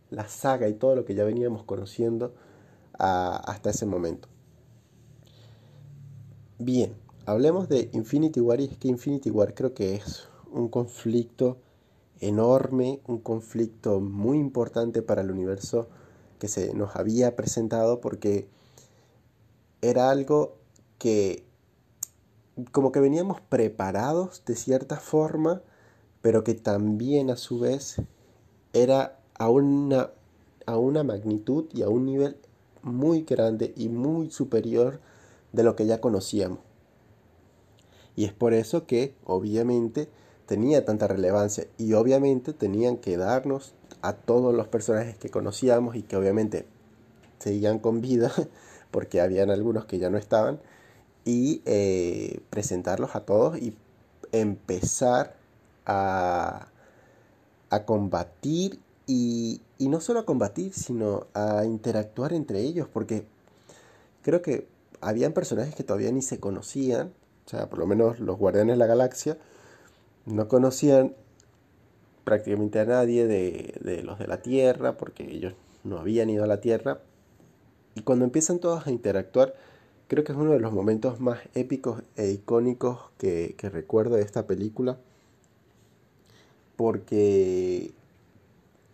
la 0.09 0.27
saga 0.27 0.67
y 0.67 0.73
todo 0.73 0.95
lo 0.95 1.05
que 1.05 1.15
ya 1.15 1.23
veníamos 1.23 1.63
conociendo 1.63 2.33
hasta 2.93 3.69
ese 3.69 3.85
momento. 3.85 4.27
Bien, 6.59 6.95
hablemos 7.25 7.69
de 7.69 7.89
Infinity 7.93 8.39
War 8.39 8.59
y 8.59 8.65
es 8.65 8.77
que 8.77 8.87
Infinity 8.87 9.29
War 9.29 9.53
creo 9.53 9.73
que 9.73 9.95
es 9.95 10.27
un 10.51 10.69
conflicto 10.69 11.57
enorme, 12.19 13.01
un 13.05 13.19
conflicto 13.19 13.99
muy 13.99 14.39
importante 14.39 15.01
para 15.01 15.21
el 15.21 15.31
universo 15.31 15.87
que 16.39 16.47
se 16.47 16.73
nos 16.73 16.95
había 16.95 17.35
presentado 17.35 18.01
porque 18.01 18.47
era 19.81 20.09
algo 20.09 20.57
que 20.97 21.45
como 22.71 22.91
que 22.91 22.99
veníamos 22.99 23.39
preparados 23.41 24.43
de 24.45 24.55
cierta 24.55 24.97
forma, 24.97 25.61
pero 26.21 26.43
que 26.43 26.55
también 26.55 27.29
a 27.29 27.37
su 27.37 27.59
vez 27.59 28.01
era 28.73 29.16
a 29.37 29.49
una, 29.49 30.09
a 30.65 30.77
una 30.77 31.03
magnitud 31.03 31.65
y 31.73 31.81
a 31.83 31.89
un 31.89 32.05
nivel 32.05 32.37
muy 32.81 33.23
grande 33.23 33.73
y 33.75 33.89
muy 33.89 34.29
superior 34.31 34.99
de 35.53 35.63
lo 35.63 35.75
que 35.75 35.85
ya 35.85 36.01
conocíamos. 36.01 36.59
Y 38.15 38.25
es 38.25 38.33
por 38.33 38.53
eso 38.53 38.87
que 38.87 39.13
obviamente 39.25 40.09
tenía 40.47 40.85
tanta 40.85 41.07
relevancia 41.07 41.67
y 41.77 41.93
obviamente 41.93 42.53
tenían 42.53 42.97
que 42.97 43.17
darnos 43.17 43.73
a 44.01 44.13
todos 44.13 44.55
los 44.55 44.67
personajes 44.67 45.17
que 45.17 45.29
conocíamos 45.29 45.95
y 45.95 46.03
que 46.03 46.15
obviamente 46.15 46.65
seguían 47.39 47.79
con 47.79 48.01
vida 48.01 48.31
porque 48.91 49.21
habían 49.21 49.51
algunos 49.51 49.85
que 49.85 49.99
ya 49.99 50.09
no 50.09 50.17
estaban 50.17 50.59
y 51.25 51.61
eh, 51.65 52.39
presentarlos 52.49 53.15
a 53.15 53.25
todos 53.25 53.57
y 53.57 53.75
empezar 54.31 55.35
a, 55.85 56.69
a 57.69 57.85
combatir 57.85 58.79
y, 59.07 59.61
no 59.79 60.01
solo 60.01 60.19
a 60.19 60.25
combatir, 60.25 60.73
sino 60.73 61.27
a 61.33 61.63
interactuar 61.65 62.33
entre 62.33 62.59
ellos, 62.59 62.87
porque 62.91 63.23
creo 64.21 64.41
que 64.41 64.67
habían 64.99 65.31
personajes 65.31 65.73
que 65.73 65.83
todavía 65.83 66.11
ni 66.11 66.21
se 66.21 66.39
conocían, 66.39 67.13
o 67.45 67.49
sea, 67.49 67.69
por 67.69 67.79
lo 67.79 67.87
menos 67.87 68.19
los 68.19 68.37
Guardianes 68.37 68.75
de 68.75 68.79
la 68.79 68.85
Galaxia 68.85 69.37
no 70.25 70.49
conocían 70.49 71.15
prácticamente 72.25 72.79
a 72.79 72.85
nadie 72.85 73.25
de, 73.25 73.75
de 73.79 74.03
los 74.03 74.19
de 74.19 74.27
la 74.27 74.41
Tierra, 74.41 74.97
porque 74.97 75.23
ellos 75.23 75.53
no 75.85 75.99
habían 75.99 76.29
ido 76.29 76.43
a 76.43 76.47
la 76.47 76.59
Tierra. 76.59 76.99
Y 77.95 78.01
cuando 78.01 78.25
empiezan 78.25 78.59
todos 78.59 78.85
a 78.85 78.91
interactuar, 78.91 79.55
creo 80.09 80.25
que 80.25 80.33
es 80.33 80.37
uno 80.37 80.51
de 80.51 80.59
los 80.59 80.73
momentos 80.73 81.21
más 81.21 81.39
épicos 81.55 82.03
e 82.17 82.29
icónicos 82.31 82.99
que, 83.17 83.55
que 83.57 83.69
recuerdo 83.69 84.17
de 84.17 84.23
esta 84.23 84.45
película. 84.45 84.97
Porque 86.75 87.93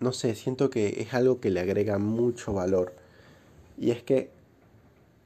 no 0.03 0.13
sé, 0.13 0.35
siento 0.35 0.69
que 0.69 1.01
es 1.01 1.13
algo 1.13 1.39
que 1.39 1.49
le 1.49 1.59
agrega 1.61 1.97
mucho 1.97 2.53
valor. 2.53 2.93
Y 3.77 3.91
es 3.91 4.03
que 4.03 4.29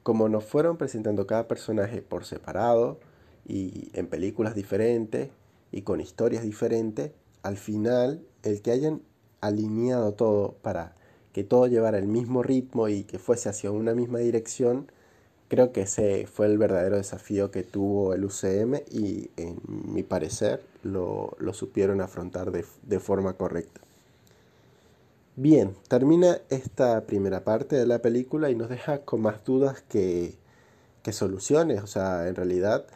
como 0.02 0.30
nos 0.30 0.44
fueron 0.44 0.78
presentando 0.78 1.26
cada 1.26 1.48
personaje 1.48 2.00
por 2.00 2.24
separado 2.24 2.98
y 3.46 3.90
en 3.92 4.06
películas 4.06 4.54
diferentes 4.54 5.28
y 5.70 5.82
con 5.82 6.00
historias 6.00 6.42
diferentes, 6.42 7.12
al 7.42 7.58
final 7.58 8.22
el 8.42 8.62
que 8.62 8.70
hayan 8.70 9.02
alineado 9.42 10.14
todo 10.14 10.54
para 10.62 10.96
que 11.32 11.44
todo 11.44 11.66
llevara 11.66 11.98
el 11.98 12.06
mismo 12.06 12.42
ritmo 12.42 12.88
y 12.88 13.04
que 13.04 13.18
fuese 13.18 13.48
hacia 13.48 13.70
una 13.70 13.94
misma 13.94 14.18
dirección, 14.18 14.90
creo 15.48 15.72
que 15.72 15.82
ese 15.82 16.26
fue 16.26 16.46
el 16.46 16.58
verdadero 16.58 16.96
desafío 16.96 17.50
que 17.50 17.62
tuvo 17.62 18.14
el 18.14 18.24
UCM 18.24 18.76
y 18.90 19.30
en 19.36 19.58
mi 19.66 20.02
parecer 20.02 20.62
lo, 20.82 21.36
supieron 21.52 22.00
afrontar 22.00 22.50
de, 22.50 23.00
forma 23.00 23.34
correcta. 23.34 23.80
Bien, 25.40 25.76
termina 25.86 26.40
esta 26.50 27.06
primera 27.06 27.44
parte 27.44 27.76
de 27.76 27.86
la 27.86 28.02
película 28.02 28.50
y 28.50 28.56
nos 28.56 28.68
deja 28.68 29.04
con 29.04 29.20
más 29.22 29.44
dudas 29.44 29.82
que, 29.82 30.36
que 31.04 31.12
soluciones. 31.12 31.80
O 31.80 31.86
sea, 31.86 32.26
en 32.26 32.34
realidad 32.34 32.86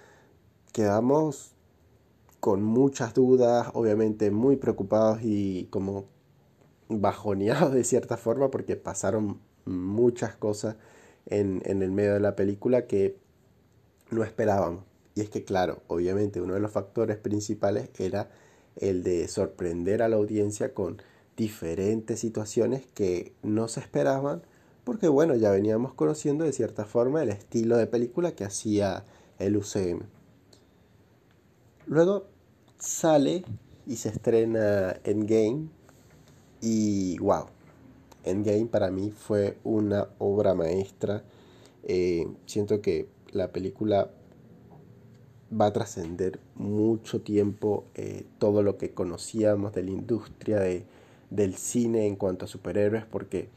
quedamos 0.72 1.52
con 2.40 2.64
muchas 2.64 3.14
dudas, 3.14 3.68
obviamente 3.74 4.32
muy 4.32 4.56
preocupados 4.56 5.20
y 5.22 5.68
como 5.70 6.06
bajoneados 6.88 7.72
de 7.74 7.84
cierta 7.84 8.16
forma 8.16 8.50
porque 8.50 8.74
pasaron 8.74 9.40
muchas 9.64 10.34
cosas 10.34 10.74
en, 11.26 11.62
el 11.64 11.92
medio 11.92 12.14
de 12.14 12.20
la 12.20 12.34
película 12.34 12.88
que 12.88 13.18
no 14.10 14.24
esperábamos. 14.24 14.82
Y 15.14 15.20
es 15.20 15.30
que, 15.30 15.44
claro, 15.44 15.82
obviamente 15.86 16.40
uno 16.40 16.54
de 16.54 16.60
los 16.60 16.72
factores 16.72 17.18
principales 17.18 17.88
era 18.00 18.32
el 18.74 19.04
de 19.04 19.28
sorprender 19.28 20.02
a 20.02 20.08
la 20.08 20.16
audiencia 20.16 20.74
con 20.74 21.00
diferentes 21.36 22.20
situaciones 22.20 22.86
que 22.94 23.32
no 23.42 23.68
se 23.68 23.80
esperaban, 23.80 24.42
porque 24.84 25.08
bueno, 25.08 25.34
ya 25.34 25.50
veníamos 25.50 25.94
conociendo 25.94 26.44
de 26.44 26.52
cierta 26.52 26.84
forma 26.84 27.22
el 27.22 27.30
estilo 27.30 27.76
de 27.76 27.86
película 27.86 28.32
que 28.32 28.44
hacía 28.44 29.04
el 29.38 29.56
UCM. 29.56 30.02
Luego 31.86 32.26
sale 32.78 33.44
y 33.86 33.96
se 33.96 34.08
estrena 34.10 34.96
Endgame 35.04 35.68
y 36.60 37.18
wow, 37.18 37.46
Endgame 38.24 38.66
para 38.66 38.90
mí 38.90 39.10
fue 39.10 39.58
una 39.64 40.08
obra 40.18 40.54
maestra. 40.54 41.24
Eh, 41.84 42.26
siento 42.46 42.80
que 42.80 43.08
la 43.32 43.52
película 43.52 44.10
va 45.52 45.66
a 45.66 45.72
trascender 45.72 46.38
mucho 46.54 47.20
tiempo 47.20 47.84
eh, 47.94 48.24
todo 48.38 48.62
lo 48.62 48.78
que 48.78 48.92
conocíamos 48.92 49.72
de 49.72 49.82
la 49.82 49.90
industria 49.90 50.60
de, 50.60 50.84
del 51.34 51.56
cine 51.56 52.06
en 52.06 52.16
cuanto 52.16 52.44
a 52.44 52.48
superhéroes 52.48 53.04
porque 53.04 53.48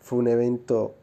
fue 0.00 0.18
un 0.18 0.28
evento 0.28 0.94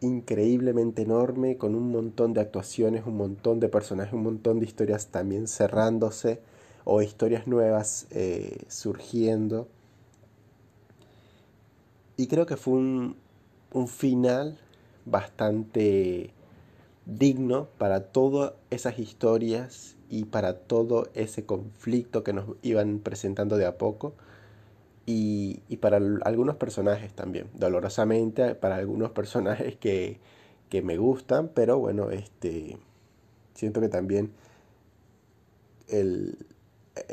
increíblemente 0.00 1.02
enorme 1.02 1.56
con 1.56 1.74
un 1.74 1.90
montón 1.90 2.34
de 2.34 2.40
actuaciones, 2.40 3.04
un 3.06 3.16
montón 3.16 3.58
de 3.58 3.68
personajes, 3.68 4.12
un 4.12 4.22
montón 4.22 4.60
de 4.60 4.66
historias 4.66 5.08
también 5.08 5.48
cerrándose 5.48 6.40
o 6.84 7.02
historias 7.02 7.46
nuevas 7.46 8.06
eh, 8.10 8.58
surgiendo. 8.68 9.68
Y 12.16 12.26
creo 12.26 12.46
que 12.46 12.56
fue 12.56 12.74
un, 12.74 13.16
final 13.86 14.58
bastante 15.04 16.32
digno 17.06 17.68
para 17.78 18.04
todas 18.04 18.54
esas 18.70 18.98
historias 18.98 19.96
y 20.10 20.24
para 20.24 20.54
todo 20.60 21.08
ese 21.14 21.44
conflicto 21.44 22.24
que 22.24 22.32
nos 22.32 22.56
iban 22.62 22.98
presentando 22.98 23.56
de 23.56 23.66
a 23.66 23.78
poco 23.78 24.14
y, 25.10 25.76
para 25.78 25.96
algunos 25.96 26.56
personajes 26.56 27.14
también, 27.14 27.48
dolorosamente 27.54 28.54
para 28.54 28.76
algunos 28.76 29.10
personajes 29.12 29.76
que, 29.76 30.18
que, 30.68 30.82
me 30.82 30.98
gustan, 30.98 31.48
pero 31.54 31.78
bueno, 31.78 32.10
este, 32.10 32.78
siento 33.54 33.80
que 33.80 33.88
también 33.88 34.32
el, 35.88 36.36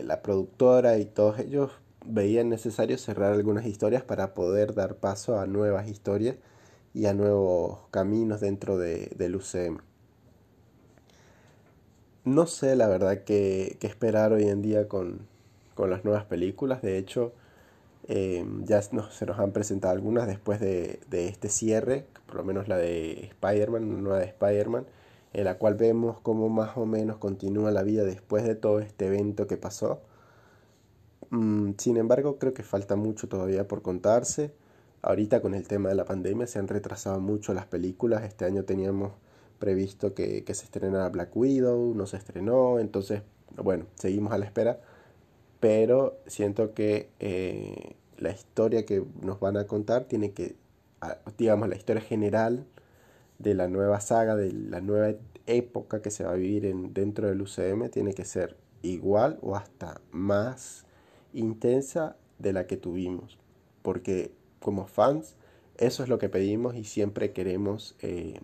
la 0.04 0.22
productora 0.22 0.98
y 0.98 1.06
todos 1.06 1.40
ellos 1.40 1.72
veían 2.06 2.50
necesario 2.50 2.98
cerrar 2.98 3.34
algunas 3.34 3.66
historias 3.66 4.04
para 4.04 4.34
poder 4.34 4.76
dar 4.76 4.96
paso 4.96 5.40
a 5.40 5.48
nuevas 5.48 5.88
historias 5.88 6.36
y 6.94 7.06
a 7.06 7.14
nuevos 7.14 7.80
caminos 7.92 8.42
dentro 8.42 8.78
de, 8.78 9.12
del 9.18 9.36
UCM. 9.38 9.80
No 12.26 12.46
sé 12.48 12.76
la 12.76 12.88
verdad 12.88 13.24
qué, 13.24 13.78
esperar 13.82 14.34
hoy 14.34 14.50
en 14.50 14.62
día 14.62 14.88
con, 14.88 15.28
las 15.78 16.04
nuevas 16.04 16.26
películas. 16.26 16.82
De 16.82 16.98
hecho, 16.98 17.34
eh, 18.08 18.46
ya 18.64 18.82
se 18.82 18.96
nos 18.96 19.40
han 19.40 19.52
presentado 19.52 19.94
algunas 19.94 20.28
después 20.28 20.60
de, 20.60 21.00
de, 21.10 21.28
este 21.28 21.50
cierre, 21.50 22.06
por 22.26 22.36
lo 22.36 22.44
menos 22.44 22.68
la 22.68 22.78
de 22.78 23.26
Spider-Man, 23.32 24.04
nueva 24.04 24.20
de 24.20 24.26
Spider-Man, 24.26 24.86
en 25.34 25.44
la 25.46 25.58
cual 25.58 25.76
vemos 25.76 26.20
cómo 26.22 26.50
más 26.50 26.78
o 26.78 26.86
menos 26.86 27.18
continúa 27.18 27.72
la 27.72 27.84
vida 27.84 28.04
después 28.04 28.44
de 28.44 28.56
todo 28.56 28.80
este 28.80 29.08
evento 29.08 29.48
que 29.48 29.58
pasó. 29.58 30.02
Mm, 31.30 31.72
sin 31.78 31.98
embargo, 31.98 32.38
creo 32.38 32.54
que 32.54 32.64
falta 32.64 32.96
mucho 32.96 33.28
todavía 33.28 33.68
por 33.68 33.82
contarse. 33.82 34.54
Ahorita 35.02 35.42
con 35.42 35.54
el 35.54 35.68
tema 35.68 35.90
de 35.90 35.96
la 35.96 36.06
pandemia 36.06 36.48
se 36.48 36.60
han 36.60 36.68
retrasado 36.68 37.20
mucho 37.20 37.54
las 37.54 37.66
películas. 37.66 38.24
Este 38.24 38.46
año 38.46 38.64
teníamos 38.64 39.14
previsto 39.60 40.14
que, 40.14 40.44
se 40.46 40.66
estrenara 40.66 41.10
Black 41.10 41.36
Widow, 41.36 41.94
no 41.96 42.08
se 42.08 42.18
estrenó, 42.18 42.80
entonces, 42.80 43.22
bueno, 43.56 43.86
seguimos 43.96 44.34
a 44.34 44.38
la 44.38 44.46
espera. 44.46 44.80
Pero 45.60 46.18
siento 46.28 46.74
que 46.74 47.10
eh, 47.20 47.96
la 48.18 48.32
historia 48.32 48.86
que 48.86 49.04
nos 49.22 49.40
van 49.40 49.58
a 49.58 49.66
contar 49.66 50.06
tiene 50.06 50.32
que, 50.32 50.56
digamos, 51.38 51.70
la 51.70 51.76
historia 51.76 52.02
general 52.02 52.66
de 53.40 53.54
la 53.54 53.68
nueva 53.68 54.00
saga, 54.00 54.36
de 54.36 54.52
la 54.52 54.82
nueva 54.82 55.16
época 55.48 56.02
que 56.02 56.12
se 56.12 56.24
va 56.24 56.32
a 56.32 56.36
vivir 56.36 56.66
en, 56.66 56.94
dentro 56.94 57.28
del 57.28 57.42
UCM, 57.42 57.90
tiene 57.90 58.14
que 58.14 58.26
ser 58.26 58.58
igual 58.82 59.40
o 59.42 59.56
hasta 59.56 60.02
más 60.12 60.86
intensa 61.34 62.16
de 62.40 62.54
la 62.54 62.68
que 62.68 62.78
tuvimos, 62.78 63.38
porque 63.82 64.32
como 64.60 64.88
fans 64.88 65.36
eso 65.78 66.04
es 66.04 66.10
lo 66.10 66.18
que 66.18 66.30
pedimos 66.30 66.76
y 66.76 66.86
siempre 66.86 67.34
queremos 67.34 67.96
eh, 68.02 68.40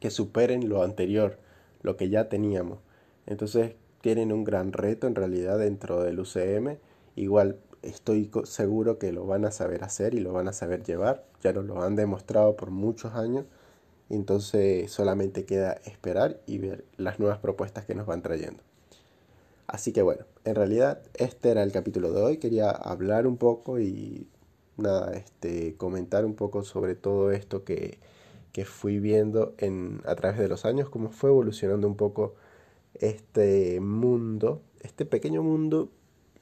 que 0.00 0.10
superen 0.10 0.68
lo 0.68 0.82
anterior, 0.82 1.38
lo 1.82 1.96
que 1.96 2.10
ya 2.10 2.28
teníamos. 2.28 2.78
Entonces 3.26 3.74
tienen 4.00 4.32
un 4.32 4.44
gran 4.44 4.72
reto 4.72 5.06
en 5.06 5.14
realidad 5.14 5.58
dentro 5.58 6.02
del 6.02 6.20
UCM. 6.20 6.78
Igual 7.16 7.58
estoy 7.82 8.30
seguro 8.44 8.98
que 8.98 9.12
lo 9.12 9.26
van 9.26 9.44
a 9.44 9.50
saber 9.50 9.84
hacer 9.84 10.14
y 10.14 10.20
lo 10.20 10.32
van 10.32 10.48
a 10.48 10.52
saber 10.52 10.82
llevar. 10.82 11.24
Ya 11.42 11.52
nos 11.52 11.64
lo 11.64 11.82
han 11.82 11.96
demostrado 11.96 12.56
por 12.56 12.70
muchos 12.70 13.14
años. 13.14 13.44
Entonces 14.08 14.90
solamente 14.90 15.44
queda 15.44 15.72
esperar 15.84 16.40
y 16.46 16.58
ver 16.58 16.84
las 16.96 17.20
nuevas 17.20 17.38
propuestas 17.38 17.84
que 17.84 17.94
nos 17.94 18.06
van 18.06 18.22
trayendo. 18.22 18.62
Así 19.66 19.92
que 19.92 20.02
bueno, 20.02 20.24
en 20.44 20.56
realidad 20.56 21.00
este 21.14 21.50
era 21.50 21.62
el 21.62 21.70
capítulo 21.70 22.12
de 22.12 22.22
hoy. 22.22 22.36
Quería 22.38 22.70
hablar 22.70 23.26
un 23.26 23.36
poco 23.36 23.78
y 23.78 24.26
nada, 24.76 25.12
este, 25.12 25.76
comentar 25.76 26.24
un 26.24 26.34
poco 26.34 26.64
sobre 26.64 26.96
todo 26.96 27.30
esto 27.30 27.64
que, 27.64 27.98
que 28.52 28.64
fui 28.64 28.98
viendo 28.98 29.54
en, 29.58 30.00
a 30.06 30.16
través 30.16 30.38
de 30.38 30.48
los 30.48 30.64
años, 30.64 30.88
cómo 30.88 31.10
fue 31.10 31.30
evolucionando 31.30 31.86
un 31.86 31.96
poco 31.96 32.34
este 33.00 33.80
mundo, 33.80 34.62
este 34.80 35.06
pequeño 35.06 35.42
mundo, 35.42 35.90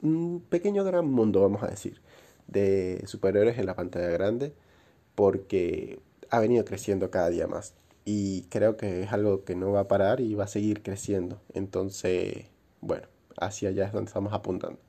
un 0.02 0.44
pequeño 0.48 0.84
gran 0.84 1.09
mundo, 1.09 1.40
vamos 1.40 1.62
a 1.62 1.68
decir, 1.68 2.00
de 2.48 3.02
superhéroes 3.06 3.59
en 3.59 3.66
la 3.66 3.76
pantalla 3.76 4.09
grande, 4.09 4.52
porque 5.14 6.00
ha 6.30 6.40
venido 6.40 6.64
creciendo 6.64 7.11
cada 7.11 7.30
día 7.30 7.46
más. 7.46 7.74
Y 8.04 8.42
creo 8.44 8.76
que 8.76 9.02
es 9.02 9.12
algo 9.12 9.44
que 9.44 9.54
no 9.54 9.72
va 9.72 9.80
a 9.80 9.88
parar 9.88 10.20
y 10.20 10.34
va 10.34 10.44
a 10.44 10.48
seguir 10.48 10.82
creciendo. 10.82 11.40
Entonces, 11.54 12.46
bueno, 12.80 13.06
hacia 13.38 13.68
allá 13.68 13.86
es 13.86 13.92
donde 13.92 14.09
estamos 14.09 14.32
apuntando. 14.32 14.80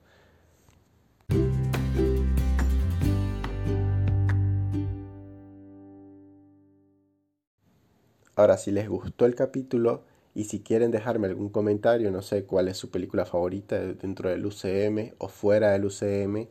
Ahora, 8.35 8.57
si 8.57 8.71
les 8.71 8.87
gustó 8.87 9.25
el 9.25 9.35
capítulo 9.35 10.03
y 10.35 10.45
si 10.45 10.59
quieren 10.61 10.91
dejarme 10.91 11.27
algún 11.27 11.49
comentario, 11.49 12.11
no 12.11 12.21
sé 12.21 12.43
cuál 12.45 12.67
es 12.67 12.77
su 12.77 12.89
película 12.89 13.25
favorita 13.25 13.79
dentro 13.79 14.29
del 14.29 14.45
UCM 14.45 15.13
o 15.17 15.27
fuera 15.27 15.71
del 15.71 15.85
UCM, 15.85 16.47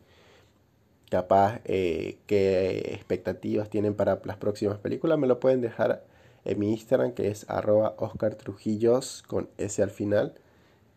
capaz 1.11 1.61
eh, 1.65 2.19
qué 2.27 2.93
expectativas 2.95 3.71
tienen 3.71 3.95
para 3.95 4.21
las 4.25 4.37
próximas 4.37 4.79
películas, 4.79 5.19
me 5.19 5.27
lo 5.27 5.41
pueden 5.41 5.61
dejar 5.61 6.05
en 6.45 6.59
mi 6.59 6.71
Instagram 6.73 7.13
que 7.13 7.29
es 7.29 7.49
arroba 7.49 7.95
Oscar 7.99 8.35
Trujillos 8.35 9.23
con 9.27 9.49
S 9.59 9.83
al 9.83 9.91
final. 9.91 10.35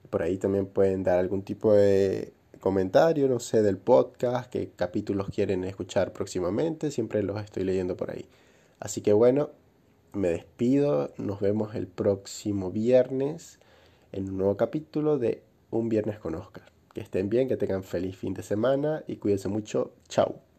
Por 0.10 0.24
ahí 0.24 0.38
también 0.38 0.66
pueden 0.66 1.04
dar 1.04 1.20
algún 1.20 1.44
tipo 1.44 1.74
de 1.74 2.34
comentario, 2.60 3.28
no 3.28 3.40
sé, 3.40 3.62
del 3.62 3.78
podcast, 3.78 4.50
qué 4.52 4.72
capítulos 4.76 5.30
quieren 5.30 5.64
escuchar 5.64 6.14
próximamente, 6.14 6.92
siempre 6.92 7.24
los 7.24 7.42
estoy 7.42 7.64
leyendo 7.64 7.98
por 7.98 8.12
ahí. 8.12 8.26
Así 8.80 9.02
que 9.02 9.14
bueno, 9.14 9.52
me 10.14 10.30
despido, 10.30 11.12
nos 11.18 11.40
vemos 11.40 11.76
el 11.76 11.88
próximo 11.88 12.72
viernes 12.72 13.60
en 14.12 14.30
un 14.30 14.38
nuevo 14.38 14.58
capítulo 14.58 15.18
de 15.18 15.44
Un 15.70 15.90
Viernes 15.90 16.20
con 16.20 16.36
Oscar. 16.36 16.72
Que 16.94 17.02
estén 17.02 17.30
bien, 17.30 17.48
que 17.48 17.58
tengan 17.58 17.84
feliz 17.84 18.18
fin 18.18 18.34
de 18.34 18.44
semana 18.44 19.04
y 19.08 19.18
cuídense 19.18 19.48
mucho. 19.48 19.94
Chao. 20.10 20.51